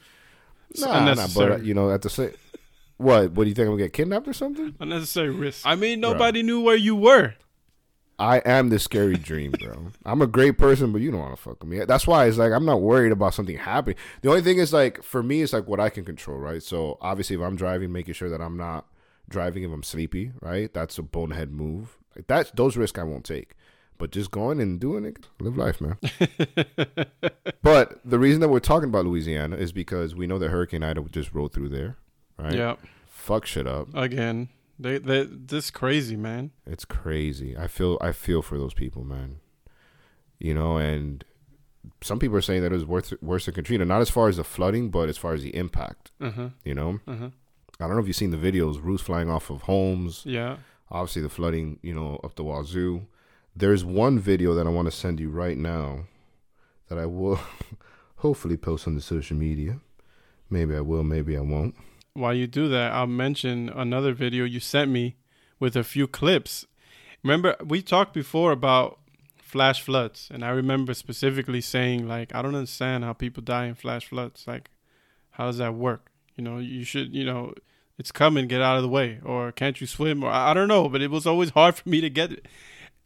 [0.71, 2.31] It's Nah, nah, but uh, you know, at the same.
[2.97, 3.33] What?
[3.33, 4.75] What do you think I'm gonna get kidnapped or something?
[4.79, 5.67] unnecessary risk.
[5.67, 7.35] I mean, nobody knew where you were.
[8.21, 9.93] I am the scary dream, bro.
[10.05, 11.83] I'm a great person, but you don't want to fuck with me.
[11.87, 13.97] That's why it's like I'm not worried about something happening.
[14.21, 16.63] The only thing is like for me, it's like what I can control, right?
[16.63, 18.87] So obviously, if I'm driving, making sure that I'm not
[19.31, 20.73] driving if I'm sleepy, right?
[20.73, 21.97] That's a bonehead move.
[22.15, 23.55] Like that's those risks I won't take.
[23.97, 25.97] But just going and doing it, live life, man.
[27.63, 31.03] but the reason that we're talking about Louisiana is because we know that Hurricane Ida
[31.11, 31.97] just rolled through there,
[32.39, 32.55] right?
[32.55, 32.77] Yeah.
[33.07, 33.89] Fuck shit up.
[33.95, 34.49] Again,
[34.81, 36.53] they they this crazy man.
[36.67, 37.57] It's crazy.
[37.57, 39.37] I feel I feel for those people, man.
[40.39, 41.23] You know, and
[42.01, 44.39] some people are saying that it was worse worse than Katrina, not as far as
[44.39, 46.13] the flooding, but as far as the impact.
[46.21, 46.51] Huh.
[46.65, 47.31] You know, huh.
[47.79, 50.23] I don't know if you've seen the videos, roofs flying off of homes.
[50.25, 50.57] Yeah.
[50.91, 53.07] Obviously, the flooding, you know, up the wazoo.
[53.55, 56.05] There's one video that I want to send you right now
[56.89, 57.39] that I will
[58.17, 59.81] hopefully post on the social media.
[60.49, 61.75] Maybe I will, maybe I won't.
[62.15, 65.17] While you do that, I'll mention another video you sent me
[65.59, 66.67] with a few clips.
[67.23, 68.99] Remember, we talked before about
[69.37, 73.75] flash floods, and I remember specifically saying, like, I don't understand how people die in
[73.75, 74.45] flash floods.
[74.47, 74.71] Like,
[75.31, 76.11] how does that work?
[76.37, 77.55] You know, you should, you know,
[77.99, 80.69] it's coming, get out of the way, or can't you swim, or I I don't
[80.69, 82.47] know, but it was always hard for me to get it.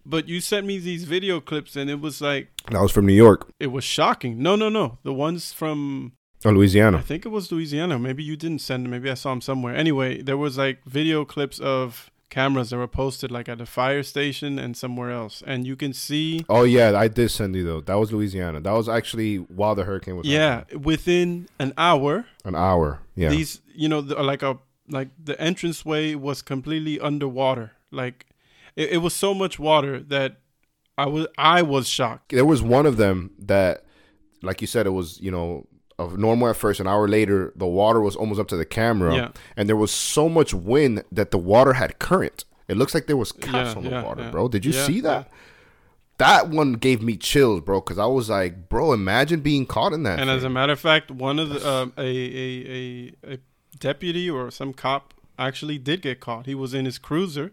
[0.07, 3.15] But you sent me these video clips, and it was like, That was from New
[3.15, 4.43] York, it was shocking.
[4.43, 4.99] No, no, no.
[5.03, 6.13] The ones from
[6.45, 7.99] Oh, or I think it was Louisiana.
[7.99, 8.91] Maybe you didn't send them.
[8.91, 9.75] Maybe I saw them somewhere.
[9.75, 14.03] Anyway, there was like video clips of cameras that were posted like at a fire
[14.03, 16.45] station and somewhere else, and you can see.
[16.49, 17.81] Oh yeah, I did send you though.
[17.81, 18.61] That was Louisiana.
[18.61, 20.27] That was actually while the hurricane was.
[20.27, 20.83] Yeah, happening.
[20.83, 23.01] within an hour, an hour.
[23.15, 27.73] Yeah, these you know the, like a like the entranceway was completely underwater.
[27.91, 28.27] Like
[28.77, 30.41] it, it was so much water that
[30.99, 32.33] I was I was shocked.
[32.33, 33.85] there was one of them that,
[34.43, 35.67] like you said, it was you know
[35.99, 36.81] of normal at first.
[36.81, 39.29] An hour later, the water was almost up to the camera, Yeah.
[39.57, 42.45] and there was so much wind that the water had current.
[42.69, 44.49] It looks like there was caps Yeah, on the yeah, water, bro.
[44.49, 45.31] Did you see that?
[46.19, 50.05] That one gave me chills, bro, because I was like, bro, imagine being caught in
[50.05, 50.21] that.
[50.21, 53.39] And as a matter of fact, one of the um, a, a a a
[53.79, 56.47] deputy or some cop actually did get caught.
[56.47, 57.53] He was in his cruiser,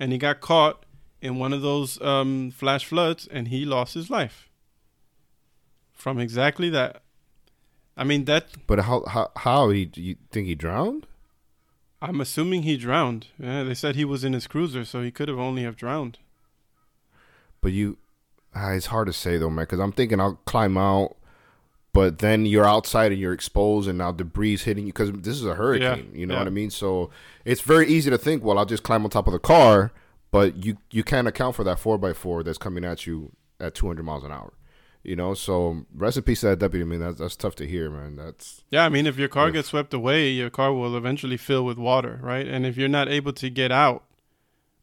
[0.00, 0.84] and he got caught
[1.22, 4.48] in one of those um, flash floods, and he lost his life
[5.92, 7.02] from exactly that.
[7.96, 11.06] I mean that but how how how he you think he drowned?
[12.02, 13.28] I'm assuming he drowned.
[13.38, 16.18] Yeah, they said he was in his cruiser, so he could have only have drowned.
[17.60, 17.96] But you,
[18.54, 19.64] ah, it's hard to say though, man.
[19.64, 21.16] Because I'm thinking I'll climb out,
[21.92, 24.92] but then you're outside and you're exposed, and now debris hitting you.
[24.92, 26.40] Because this is a hurricane, you know yeah.
[26.40, 26.70] what I mean.
[26.70, 27.10] So
[27.44, 29.90] it's very easy to think, well, I'll just climb on top of the car,
[30.30, 33.74] but you you can't account for that four x four that's coming at you at
[33.74, 34.52] 200 miles an hour.
[35.06, 36.82] You know, so rest in peace to that deputy.
[36.82, 38.16] I mean, that's that's tough to hear, man.
[38.16, 41.36] That's Yeah, I mean, if your car If- gets swept away, your car will eventually
[41.36, 42.46] fill with water, right?
[42.46, 44.02] And if you're not able to get out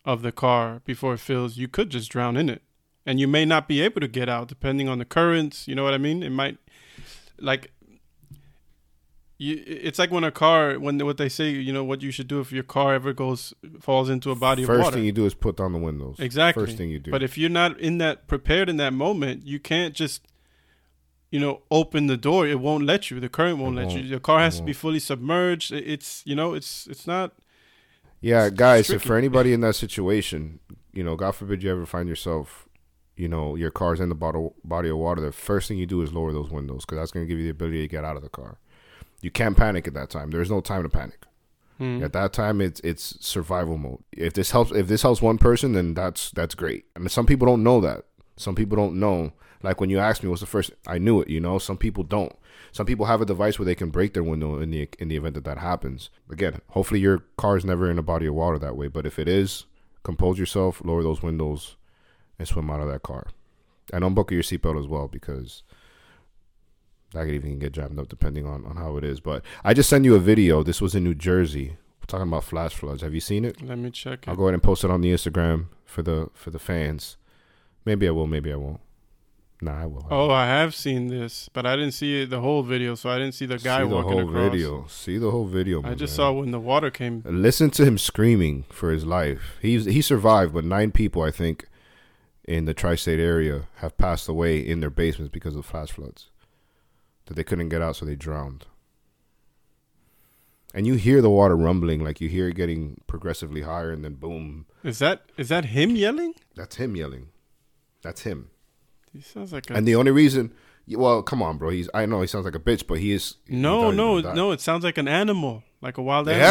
[0.05, 2.61] of the car before it fills, you could just drown in it.
[3.05, 5.83] And you may not be able to get out depending on the currents, you know
[5.83, 6.23] what I mean?
[6.23, 6.57] It might
[7.37, 7.71] like
[9.43, 12.27] you it's like when a car when what they say, you know, what you should
[12.27, 14.83] do if your car ever goes falls into a body first of water.
[14.85, 16.15] First thing you do is put down the windows.
[16.19, 16.65] Exactly.
[16.65, 17.11] First thing you do.
[17.11, 20.25] But if you're not in that prepared in that moment, you can't just
[21.31, 22.47] you know open the door.
[22.47, 23.19] It won't let you.
[23.19, 23.97] The current won't It let you.
[23.99, 24.07] won't.
[24.09, 25.71] Your car has to be fully submerged.
[25.71, 27.33] It's you know it's it's not.
[28.21, 30.59] Yeah, It's guys, if for anybody in that situation,
[30.93, 32.69] you know, God forbid you ever find yourself,
[33.17, 36.01] you know, your car's in the bottle, body of water, the first thing you do
[36.01, 38.15] is lower those windows because that's going to give you the ability to get out
[38.15, 38.59] of the car.
[39.23, 40.31] You can't panic at that time.
[40.31, 41.25] There's no time to panic.
[41.77, 42.03] Hmm.
[42.03, 44.03] At that time, it's it's survival mode.
[44.11, 46.83] If this helps, if this helps one person, then that's that's great.
[46.93, 48.03] And some people don't know that.
[48.35, 49.31] Some people don't know.
[49.63, 50.71] Like when you asked me, what's the first?
[50.85, 51.29] I knew it.
[51.29, 52.35] You know, some people don't.
[52.73, 55.15] Some people have a device where they can break their window in the in the
[55.15, 56.09] event that that happens.
[56.29, 58.89] Again, hopefully your car is never in a body of water that way.
[58.89, 59.65] But if it is,
[60.03, 61.77] compose yourself, lower those windows,
[62.37, 63.27] and swim out of that car.
[63.93, 65.63] And unbuckle your seatbelt as well because
[67.13, 69.19] that could even get jammed up depending on, on how it is.
[69.19, 70.63] But I just sent you a video.
[70.63, 71.77] This was in New Jersey.
[72.01, 73.01] We're talking about flash floods.
[73.01, 73.61] Have you seen it?
[73.61, 74.37] Let me check I'll it.
[74.37, 77.17] go ahead and post it on the Instagram for the for the fans.
[77.85, 78.79] Maybe I will, maybe I won't.
[79.61, 80.05] Nah, I will.
[80.11, 80.29] Oh.
[80.29, 83.33] I have seen this, but I didn't see it, the whole video, so I didn't
[83.33, 84.51] see the guy See the walking whole across.
[84.51, 84.85] video.
[84.89, 85.81] See the whole video.
[85.83, 86.15] I just man.
[86.17, 87.23] saw when the water came.
[87.25, 89.57] Listen to him screaming for his life.
[89.61, 91.67] He's he survived, but nine people I think
[92.45, 96.29] in the tri-state area have passed away in their basements because of flash floods.
[97.25, 98.65] That they couldn't get out, so they drowned.
[100.73, 104.15] And you hear the water rumbling, like you hear it getting progressively higher, and then
[104.15, 104.65] boom.
[104.83, 106.33] Is that is that him yelling?
[106.55, 107.27] That's him yelling.
[108.01, 108.49] That's him.
[109.13, 110.51] He sounds like a And the only reason,
[110.89, 111.69] well, come on, bro.
[111.69, 113.35] He's I know he sounds like a bitch, but he is.
[113.47, 114.51] no, does- no, no.
[114.51, 116.47] It sounds like an animal, like a wild animal.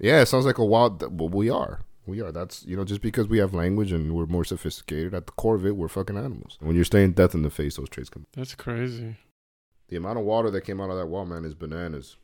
[0.00, 0.20] Yeah, yeah.
[0.22, 1.00] It sounds like a wild.
[1.18, 1.80] Well, we are.
[2.06, 2.32] We are.
[2.32, 5.54] That's you know, just because we have language and we're more sophisticated, at the core
[5.54, 6.58] of it, we're fucking animals.
[6.60, 8.26] When you're staring death in the face, those traits come.
[8.32, 9.16] That's crazy.
[9.94, 12.16] The amount of water that came out of that wall, man, is bananas.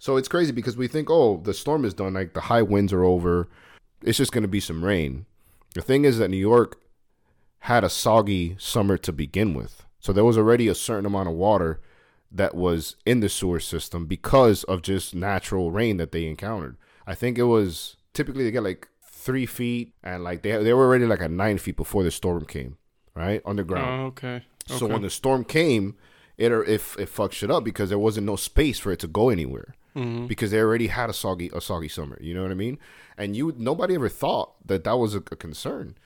[0.00, 2.14] So it's crazy because we think, oh, the storm is done.
[2.14, 3.48] Like the high winds are over.
[4.02, 5.26] It's just going to be some rain.
[5.76, 6.80] The thing is that New York
[7.60, 9.86] had a soggy summer to begin with.
[10.00, 11.80] So there was already a certain amount of water
[12.32, 16.76] that was in the sewer system because of just natural rain that they encountered.
[17.06, 20.86] I think it was typically they get like three feet and like they they were
[20.86, 22.76] already like at nine feet before the storm came,
[23.14, 23.40] right?
[23.46, 24.02] Underground.
[24.02, 24.42] Oh, okay.
[24.66, 25.96] So when the storm came,
[26.42, 29.06] it or if it fucked shit up because there wasn't no space for it to
[29.20, 30.26] go anywhere Mhm.
[30.26, 32.18] because they already had a soggy a soggy summer.
[32.20, 32.78] You know what I mean?
[33.16, 35.96] And you nobody ever thought that that was a, a concern.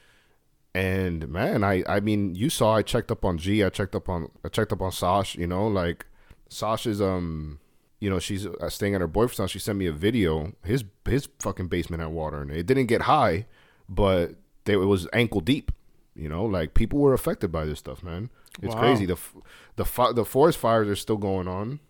[0.74, 4.08] And man, I I mean, you saw I checked up on G, I checked up
[4.08, 5.34] on I checked up on Sash.
[5.36, 6.06] You know, like
[6.48, 7.58] Sash is um.
[7.98, 9.50] You know, she's uh, staying at her boyfriend's house.
[9.52, 10.52] She sent me a video.
[10.62, 12.58] His his fucking basement had water in it.
[12.58, 13.46] It didn't get high,
[13.88, 14.34] but
[14.64, 15.72] they, it was ankle deep.
[16.14, 18.28] You know, like people were affected by this stuff, man.
[18.62, 18.80] It's Wow.
[18.80, 19.06] crazy.
[19.06, 19.34] The f-
[19.76, 21.80] the fi- the forest fires are still going on.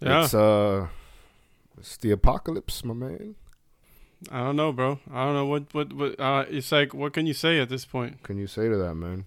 [0.00, 0.24] Yeah.
[0.24, 0.88] It's uh
[1.78, 3.34] it's the apocalypse, my man.
[4.30, 5.00] I don't know, bro.
[5.12, 6.20] I don't know what what what.
[6.20, 8.22] Uh, it's like, what can you say at this point?
[8.22, 9.24] Can you say to that, man?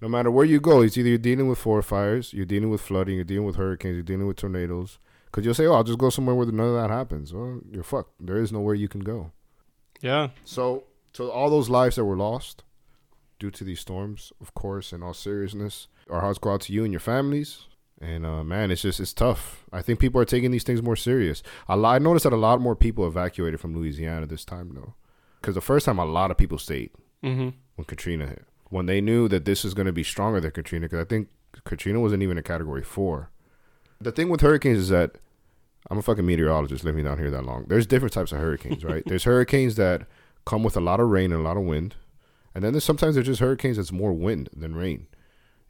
[0.00, 2.80] No matter where you go, it's either you're dealing with forest fires, you're dealing with
[2.80, 4.98] flooding, you're dealing with hurricanes, you're dealing with tornadoes.
[5.26, 7.32] Because you'll say, oh, I'll just go somewhere where none of that happens.
[7.34, 8.12] Well, you're fucked.
[8.20, 9.32] There is nowhere you can go.
[10.00, 10.28] Yeah.
[10.44, 12.62] So, to all those lives that were lost
[13.38, 16.84] due to these storms, of course, in all seriousness, our hearts go out to you
[16.84, 17.62] and your families.
[18.00, 19.64] And uh, man, it's just it's tough.
[19.72, 21.42] I think people are taking these things more serious.
[21.68, 24.94] A lot, I noticed that a lot more people evacuated from Louisiana this time, though,
[25.40, 26.90] because the first time a lot of people stayed
[27.22, 27.50] Mm-hmm.
[27.76, 30.84] when Katrina hit, when they knew that this is going to be stronger than Katrina,
[30.86, 31.28] because I think
[31.64, 33.30] Katrina wasn't even a Category Four.
[34.00, 35.12] The thing with hurricanes is that
[35.90, 37.64] I'm a fucking meteorologist living down here that long.
[37.68, 39.02] There's different types of hurricanes, right?
[39.06, 40.02] there's hurricanes that
[40.44, 41.94] come with a lot of rain and a lot of wind,
[42.54, 45.06] and then there's sometimes there's just hurricanes that's more wind than rain.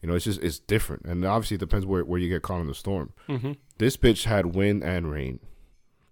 [0.04, 2.60] You know, it's just it's different, and obviously it depends where where you get caught
[2.60, 3.14] in the storm.
[3.26, 3.52] Mm-hmm.
[3.78, 5.40] This bitch had wind and rain.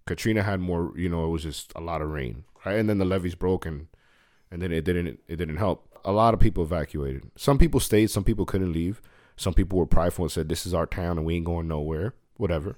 [0.07, 2.77] Katrina had more, you know, it was just a lot of rain, right?
[2.79, 3.85] And then the levees broke and
[4.49, 5.87] and then it didn't it didn't help.
[6.03, 7.29] A lot of people evacuated.
[7.35, 8.99] Some people stayed, some people couldn't leave.
[9.35, 12.15] Some people were prideful and said, "This is our town and we ain't going nowhere."
[12.37, 12.77] Whatever.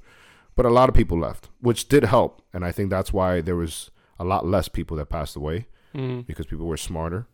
[0.58, 3.56] But a lot of people left, which did help, and I think that's why there
[3.56, 3.90] was
[4.20, 6.28] a lot less people that passed away Mm.
[6.28, 7.26] because people were smarter.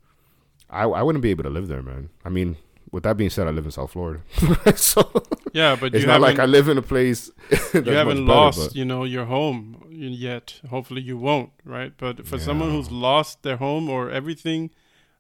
[0.70, 2.10] I I wouldn't be able to live there, man.
[2.24, 2.58] I mean,
[2.92, 4.22] with that being said, I live in South Florida,
[4.76, 5.24] so
[5.54, 7.32] Yeah, but it's you not like I live in a place.
[7.74, 10.60] you haven't better, lost but- you know your home yet.
[10.70, 11.94] Hopefully you won't, right?
[11.98, 14.72] But for someone who's lost their home or everything,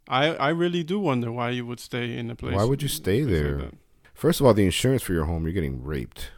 [0.07, 2.55] I I really do wonder why you would stay in a place.
[2.55, 3.71] Why would you stay place like there?
[4.13, 6.31] First of all, the insurance for your home, you're getting raped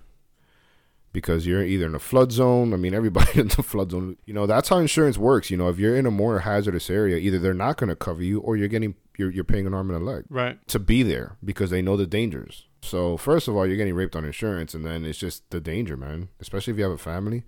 [1.11, 2.73] because you're either in a flood zone.
[2.73, 4.17] I mean, everybody in the flood zone.
[4.25, 5.49] You know, that's how insurance works.
[5.51, 8.23] You know, if you're in a more hazardous area, either they're not going to cover
[8.23, 10.65] you, or you're getting you're you're paying an arm and a leg Right.
[10.67, 12.65] to be there because they know the dangers.
[12.81, 15.95] So first of all, you're getting raped on insurance, and then it's just the danger,
[15.95, 16.29] man.
[16.39, 17.43] Especially if you have a family.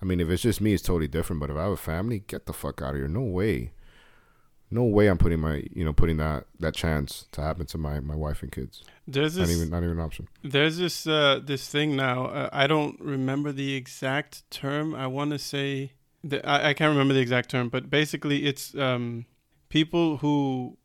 [0.00, 1.40] I mean, if it's just me, it's totally different.
[1.40, 3.08] But if I have a family, get the fuck out of here.
[3.08, 3.72] No way.
[4.70, 5.08] No way.
[5.08, 8.42] I'm putting my, you know, putting that that chance to happen to my my wife
[8.42, 8.82] and kids.
[9.06, 10.28] There's Not this even not even an option.
[10.42, 12.26] There's this uh, this thing now.
[12.26, 14.94] Uh, I don't remember the exact term.
[14.94, 15.92] I want to say
[16.24, 19.26] the, I, I can't remember the exact term, but basically it's um,
[19.68, 20.77] people who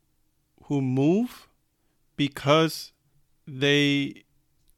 [0.74, 1.48] who move
[2.16, 2.94] because
[3.48, 4.24] they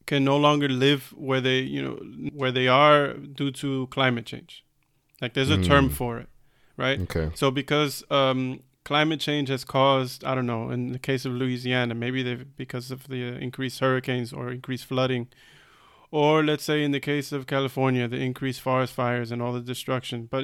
[0.06, 1.96] can no longer live where they you know
[2.40, 4.64] where they are due to climate change.
[5.22, 5.94] Like there's a term Mm.
[5.94, 6.30] for it,
[6.86, 7.00] right?
[7.06, 7.28] Okay.
[7.36, 11.96] So because um, climate change has caused, I don't know, in the case of Louisiana,
[11.96, 15.28] maybe they because of the uh, increased hurricanes or increased flooding,
[16.12, 19.62] or let's say in the case of California, the increased forest fires and all the
[19.74, 20.28] destruction.
[20.30, 20.44] But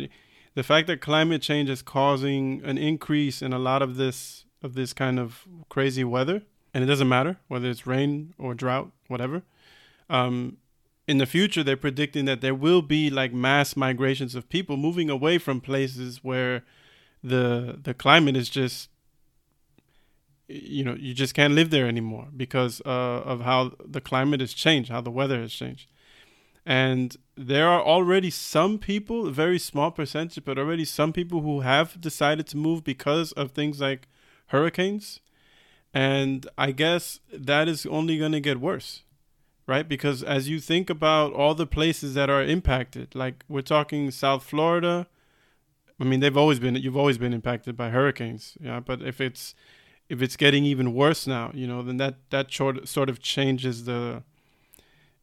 [0.56, 4.74] the fact that climate change is causing an increase in a lot of this of
[4.74, 6.44] this kind of crazy weather,
[6.74, 9.44] and it doesn't matter whether it's rain or drought, whatever.
[10.10, 10.58] Um,
[11.08, 15.10] in the future, they're predicting that there will be like mass migrations of people moving
[15.10, 16.64] away from places where
[17.24, 18.90] the the climate is just
[20.48, 24.54] you know you just can't live there anymore because uh, of how the climate has
[24.54, 25.88] changed, how the weather has changed,
[26.66, 31.62] and there are already some people, a very small percentage, but already some people who
[31.62, 34.08] have decided to move because of things like
[34.52, 35.20] hurricanes,
[35.94, 39.04] and I guess that is only going to get worse
[39.72, 39.88] right?
[39.88, 44.44] Because as you think about all the places that are impacted, like we're talking South
[44.44, 45.08] Florida,
[46.00, 48.80] I mean they've always been you've always been impacted by hurricanes, yeah.
[48.80, 49.56] But if it's
[50.10, 53.86] if it's getting even worse now, you know, then that that sort sort of changes
[53.86, 54.24] the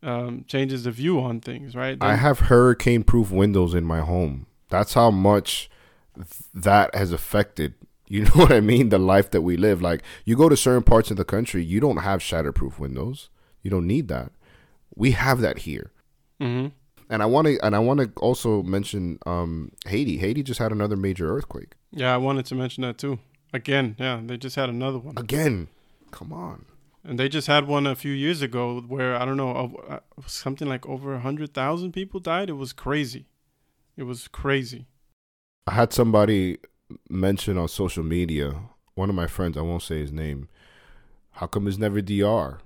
[0.03, 1.99] um, changes the view on things, right?
[2.01, 4.47] I have hurricane proof windows in my home.
[4.71, 5.69] That's how much
[6.15, 7.75] th- that has affected.
[8.09, 8.89] You know what I mean?
[8.89, 9.83] The life that we live.
[9.83, 13.29] Like you go to certain parts of the country, you don't have shatterproof windows.
[13.63, 14.33] You don't need that.
[14.95, 15.93] We have that here.
[16.41, 16.73] Mhm.
[17.11, 20.19] And I want to and I want to also mention um, Haiti.
[20.19, 21.75] Haiti just had another major earthquake.
[21.91, 23.19] Yeah, I wanted to mention that too.
[23.53, 25.15] Again, yeah, they just had another one.
[25.17, 25.69] Again.
[26.11, 26.65] Come on.
[27.05, 30.69] And they just had one a few years ago where I don't know uh, something
[30.69, 32.51] like over a hundred thousand people died.
[32.51, 33.27] It was crazy.
[33.97, 34.87] It was crazy.
[35.67, 36.59] I had somebody
[37.09, 38.55] mention on social media,
[38.95, 40.49] one of my friends, I won't say his name,
[41.33, 42.59] how come it's never DR?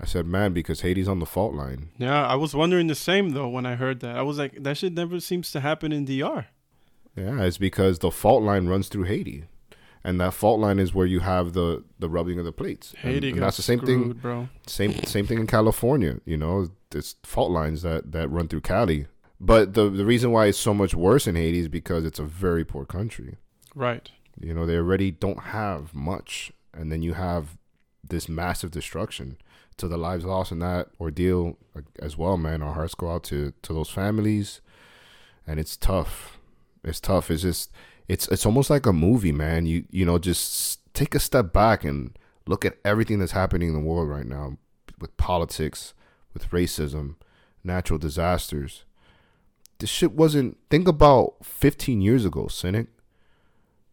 [0.00, 1.90] I said, man, because Haiti's on the fault line.
[1.98, 4.16] Yeah, I was wondering the same though when I heard that.
[4.16, 6.46] I was like, that shit never seems to happen in DR.
[7.16, 9.44] Yeah, it's because the fault line runs through Haiti.
[10.02, 12.94] And that fault line is where you have the, the rubbing of the plates.
[12.98, 14.48] Haiti and, got that's the same thing screwed, bro.
[14.66, 16.20] Same same thing in California.
[16.26, 19.06] You know, it's fault lines that that run through Cali.
[19.40, 22.24] But the the reason why it's so much worse in Haiti is because it's a
[22.24, 23.36] very poor country.
[23.74, 24.10] Right.
[24.40, 27.56] You know, they already don't have much, and then you have
[28.02, 29.36] this massive destruction.
[29.78, 31.58] To the lives lost in that ordeal
[32.00, 32.62] as well, man.
[32.62, 34.60] Our hearts go out to to those families,
[35.46, 36.38] and it's tough.
[36.84, 37.28] It's tough.
[37.28, 37.72] It's just
[38.06, 39.66] it's it's almost like a movie, man.
[39.66, 42.16] You you know, just take a step back and
[42.46, 44.58] look at everything that's happening in the world right now
[45.00, 45.92] with politics,
[46.32, 47.16] with racism,
[47.64, 48.84] natural disasters.
[49.78, 50.58] This shit wasn't.
[50.70, 52.86] Think about 15 years ago, cynic.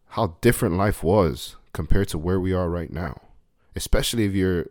[0.08, 3.20] How different life was compared to where we are right now,
[3.74, 4.66] especially if you're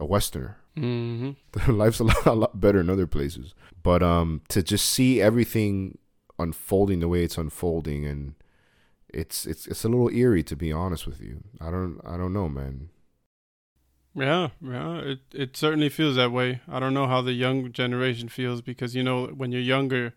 [0.00, 0.58] a Westerner.
[0.76, 1.70] Mm-hmm.
[1.76, 3.54] Life's a lot, a lot better in other places.
[3.82, 5.98] But um, to just see everything
[6.38, 8.34] unfolding the way it's unfolding, and
[9.12, 11.42] it's it's it's a little eerie to be honest with you.
[11.60, 12.88] I don't I don't know, man.
[14.14, 14.98] Yeah, yeah.
[14.98, 16.60] It it certainly feels that way.
[16.68, 20.14] I don't know how the young generation feels because you know when you're younger,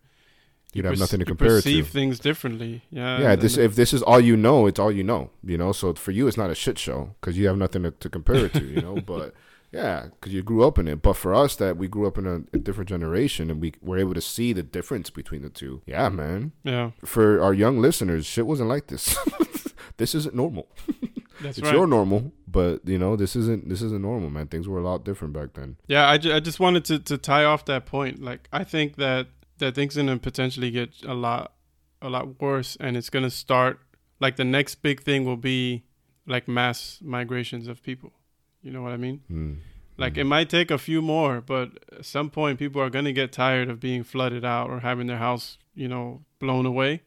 [0.76, 1.55] You'd you have perce- nothing to compare it to.
[1.55, 2.84] perceive things differently.
[2.91, 3.19] Yeah.
[3.21, 5.30] yeah, this if this is all you know, it's all you know.
[5.43, 7.91] You know, so for you, it's not a shit show because you have nothing to,
[7.91, 8.63] to compare it to.
[8.63, 9.34] You know, but
[9.71, 11.01] yeah, because you grew up in it.
[11.01, 13.97] But for us, that we grew up in a, a different generation and we were
[13.97, 15.82] able to see the difference between the two.
[15.86, 16.51] Yeah, man.
[16.63, 19.17] yeah, For our young listeners, shit wasn't like this.
[19.97, 20.67] this isn't normal.
[21.41, 21.73] that's it's right.
[21.76, 24.47] your normal, but you know, this isn't this isn't normal, man.
[24.47, 25.76] Things were a lot different back then.
[25.88, 28.21] Yeah, I, ju- I just wanted to, to tie off that point.
[28.21, 29.28] Like, I think that
[29.58, 31.53] that things gonna potentially get a lot
[32.01, 33.80] a lot worse, and it's gonna start
[34.20, 35.84] like the next big thing will be
[36.28, 38.14] like mass migrations of people.
[38.62, 39.22] You know what I mean?
[39.32, 39.58] Mm.
[39.97, 43.32] Like it might take a few more, but at some point people are gonna get
[43.32, 47.03] tired of being flooded out or having their house, you know, blown away.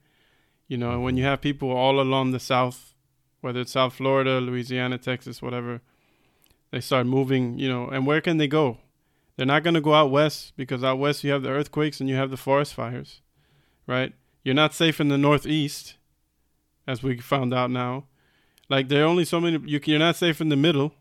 [0.69, 2.95] You know, and when you have people all along the south,
[3.41, 5.81] whether it's South Florida, Louisiana, Texas, whatever,
[6.71, 8.79] they start moving, you know, and where can they go?
[9.39, 12.17] They're not gonna go out west because out west you have the earthquakes and you
[12.17, 13.23] have the forest fires.
[13.87, 14.13] Right?
[14.43, 15.95] You're not safe in the northeast,
[16.89, 18.07] as we found out now.
[18.69, 20.93] Like there are only so many you can, you're not safe in the middle.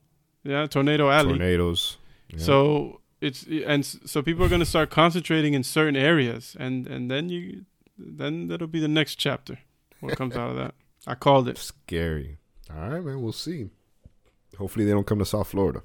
[0.44, 1.32] Yeah, tornado alley.
[1.32, 1.98] Tornadoes.
[2.30, 2.38] Yeah.
[2.38, 7.10] So it's and so people are going to start concentrating in certain areas, and and
[7.10, 7.66] then you
[7.98, 9.58] then that'll be the next chapter.
[10.00, 10.76] What comes out of that?
[11.08, 11.58] I called it.
[11.58, 12.38] scary.
[12.70, 13.22] All right, man.
[13.22, 13.72] We'll see.
[14.60, 15.82] Hopefully, they don't come to South Florida.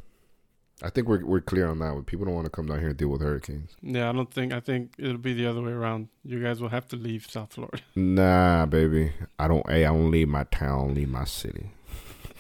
[0.85, 2.05] I think we're we're clear on that one.
[2.05, 3.77] People don't want to come down here and deal with hurricanes.
[3.83, 6.09] Yeah, I don't think I think it'll be the other way around.
[6.25, 7.79] You guys will have to leave South Florida.
[7.95, 9.13] Nah, baby.
[9.39, 9.69] I don't.
[9.71, 10.95] Hey, I don't leave my town.
[10.95, 11.71] Leave my city.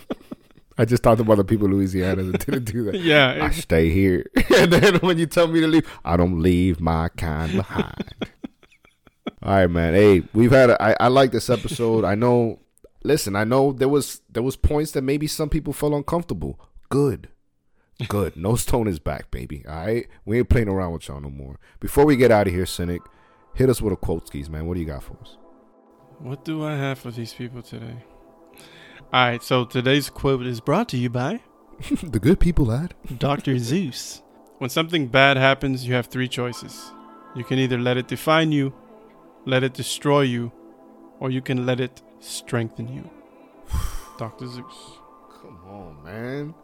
[0.78, 2.95] I just talked about the people in Louisiana that didn't do that.
[3.01, 4.26] yeah, I stay here,
[4.57, 8.14] and then when you tell me to leave, I don't leave my kind behind.
[9.43, 9.95] All right, man.
[9.95, 10.70] Hey, we've had.
[10.70, 12.05] A, I I like this episode.
[12.05, 12.59] I know.
[13.05, 16.59] Listen, I know there was there was points that maybe some people felt uncomfortable.
[16.88, 17.28] Good,
[18.09, 18.36] good.
[18.36, 19.64] no stone is back, baby.
[19.68, 21.59] All right, we ain't playing around with y'all no more.
[21.80, 23.03] Before we get out of here, cynic,
[23.55, 24.66] hit us with a quote skis, man.
[24.66, 25.36] What do you got for us?
[26.22, 27.97] what do I have for these people today?
[29.12, 31.40] All right, so today's quote is brought to you by
[32.03, 32.95] the good people, lad.
[33.18, 33.55] Dr.
[33.57, 34.22] Seuss.
[34.59, 36.93] When something bad happens, you have three choices.
[37.34, 38.72] You can either let it define you,
[39.45, 40.53] let it destroy you,
[41.18, 43.11] or you can let it strengthen you.
[44.18, 44.45] Dr.
[44.45, 44.99] Seuss.
[45.40, 46.55] Come on, man.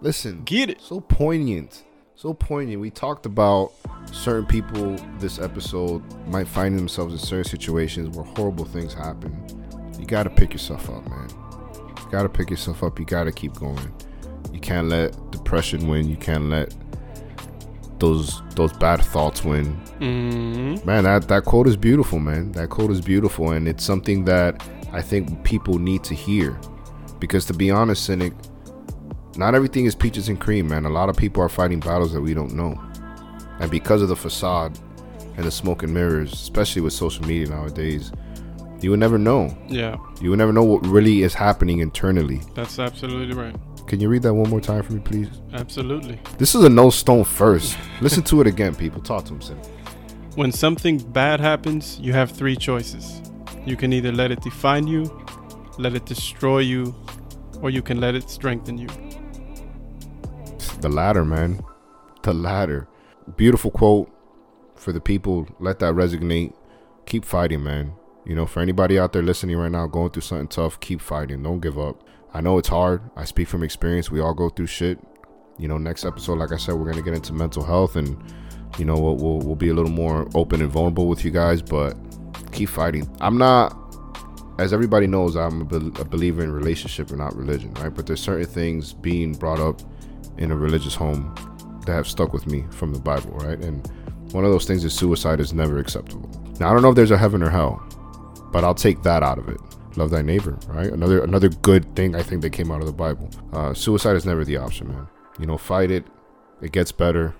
[0.00, 0.80] Listen, Get it.
[0.80, 1.84] so poignant
[2.16, 2.80] so poignant.
[2.80, 3.72] We talked about
[4.10, 9.36] certain people this episode might find themselves in certain situations where horrible things happen.
[9.98, 11.28] You gotta pick yourself up man.
[11.86, 12.98] You gotta pick yourself up.
[12.98, 13.92] You gotta keep going.
[14.52, 16.08] You can't let depression win.
[16.08, 16.74] You can't let
[17.98, 19.66] those those bad thoughts win.
[19.98, 22.52] Hmm man that that quote is beautiful man.
[22.52, 26.58] That quote is beautiful and it's something that i think people need to hear.
[27.18, 28.32] Because to be honest cynic
[29.38, 30.84] not everything is peaches and cream man.
[30.84, 32.80] A lot of people are fighting battles that we don't know.
[33.60, 34.78] And because of the facade
[35.36, 38.12] and the smoke and mirrors especially with social media nowadays
[38.80, 39.56] you will never know.
[39.68, 42.42] Yeah, you will never know what really is happening internally.
[42.54, 43.56] That's absolutely right.
[43.86, 45.28] can you read that one more time for me please?
[45.52, 46.20] Absolutely.
[46.38, 47.76] this is a no stone first.
[48.00, 49.00] Listen to it again people.
[49.02, 49.64] Talk to him cynic
[50.34, 53.22] When something bad happens, you have three choices.
[53.64, 55.04] You can either let it define you,
[55.78, 56.94] let it destroy you,
[57.62, 58.88] or you can let it strengthen you.
[60.80, 61.60] The latter, man.
[62.22, 62.88] The latter.
[63.36, 64.10] Beautiful quote
[64.74, 65.46] for the people.
[65.58, 66.54] Let that resonate.
[67.06, 67.92] Keep fighting, man.
[68.24, 71.42] You know, for anybody out there listening right now, going through something tough, keep fighting.
[71.42, 72.02] Don't give up.
[72.34, 73.02] I know it's hard.
[73.16, 74.10] I speak from experience.
[74.10, 74.98] We all go through shit.
[75.58, 78.20] You know, next episode, like I said, we're gonna get into mental health, and
[78.78, 81.62] you know, we'll we'll, we'll be a little more open and vulnerable with you guys.
[81.62, 81.96] But
[82.52, 83.08] keep fighting.
[83.20, 83.74] I'm not,
[84.58, 87.94] as everybody knows, I'm a, bel a believer in relationship and not religion, right?
[87.94, 89.80] But there's certain things being brought up
[90.38, 91.34] in a religious home
[91.86, 93.58] that have stuck with me from the Bible, right?
[93.58, 93.86] And
[94.32, 96.28] one of those things is suicide is never acceptable.
[96.60, 97.82] Now I don't know if there's a heaven or hell,
[98.52, 99.60] but I'll take that out of it.
[99.96, 100.92] Love thy neighbor, right?
[100.92, 103.30] Another another good thing I think that came out of the Bible.
[103.52, 105.08] Uh, suicide is never the option, man.
[105.38, 106.04] You know, fight it.
[106.60, 107.34] It gets better.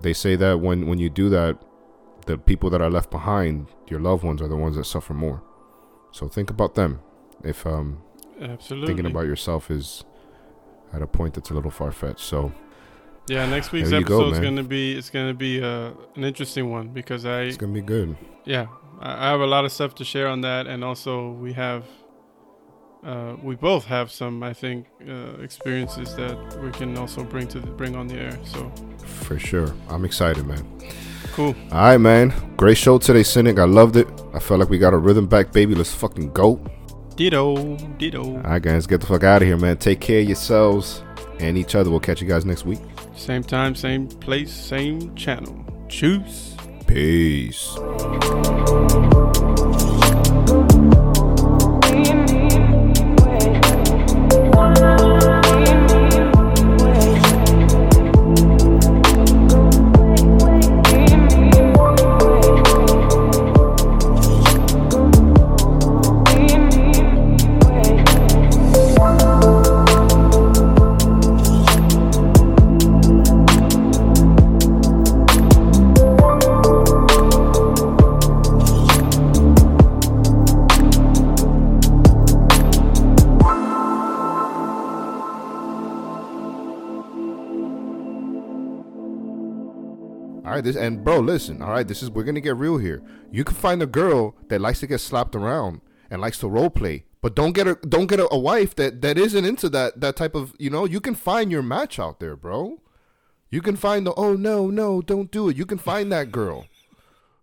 [0.00, 1.58] They say that when when you do that,
[2.26, 5.42] the people that are left behind, your loved ones, are the ones that suffer more.
[6.10, 7.00] So think about them.
[7.44, 8.02] If um,
[8.40, 8.88] Absolutely.
[8.88, 10.04] thinking about yourself is
[10.92, 12.20] at a point that's a little far fetched.
[12.20, 12.52] So
[13.28, 16.70] yeah, next week's you go, episode is gonna be it's gonna be uh, an interesting
[16.70, 18.16] one because I it's gonna be good.
[18.44, 18.66] yeah
[19.00, 21.84] I I have a lot of stuff to share on that, and also we have
[23.04, 27.58] uh, we both have some I think uh, experiences that we can also bring to
[27.60, 28.38] the, bring on the air.
[28.44, 28.70] So
[29.26, 29.74] For sure.
[29.88, 30.64] I'm excited, man.
[31.32, 31.54] cool.
[31.72, 32.32] All right, man.
[32.56, 33.58] Great show today, Cynic.
[33.58, 34.06] I loved it.
[34.34, 35.74] I felt like we got a rhythm back, baby.
[35.74, 36.60] Let's fucking go.
[37.22, 38.24] Ditto, ditto.
[38.24, 38.84] All right, guys.
[38.88, 39.76] Get the fuck out of here, man.
[39.76, 41.04] Take care of yourselves
[41.38, 41.88] and each other.
[41.88, 42.80] We'll catch you guys next week.
[43.14, 45.64] Same time, same place, same channel.
[45.88, 46.56] Choose.
[46.88, 47.78] Peace.
[90.62, 91.62] Right, this and bro, listen.
[91.62, 93.02] All right, this is we're gonna get real here.
[93.30, 95.80] You can find a girl that likes to get slapped around
[96.10, 99.02] and likes to role play, but don't get a don't get a, a wife that
[99.02, 100.84] that isn't into that that type of you know.
[100.84, 102.80] You can find your match out there, bro.
[103.50, 105.56] You can find the oh no no don't do it.
[105.56, 106.66] You can find that girl.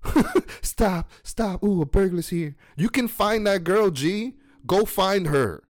[0.62, 1.64] stop stop.
[1.64, 2.56] Ooh, a burglar's here.
[2.76, 4.36] You can find that girl, G.
[4.66, 5.64] Go find her.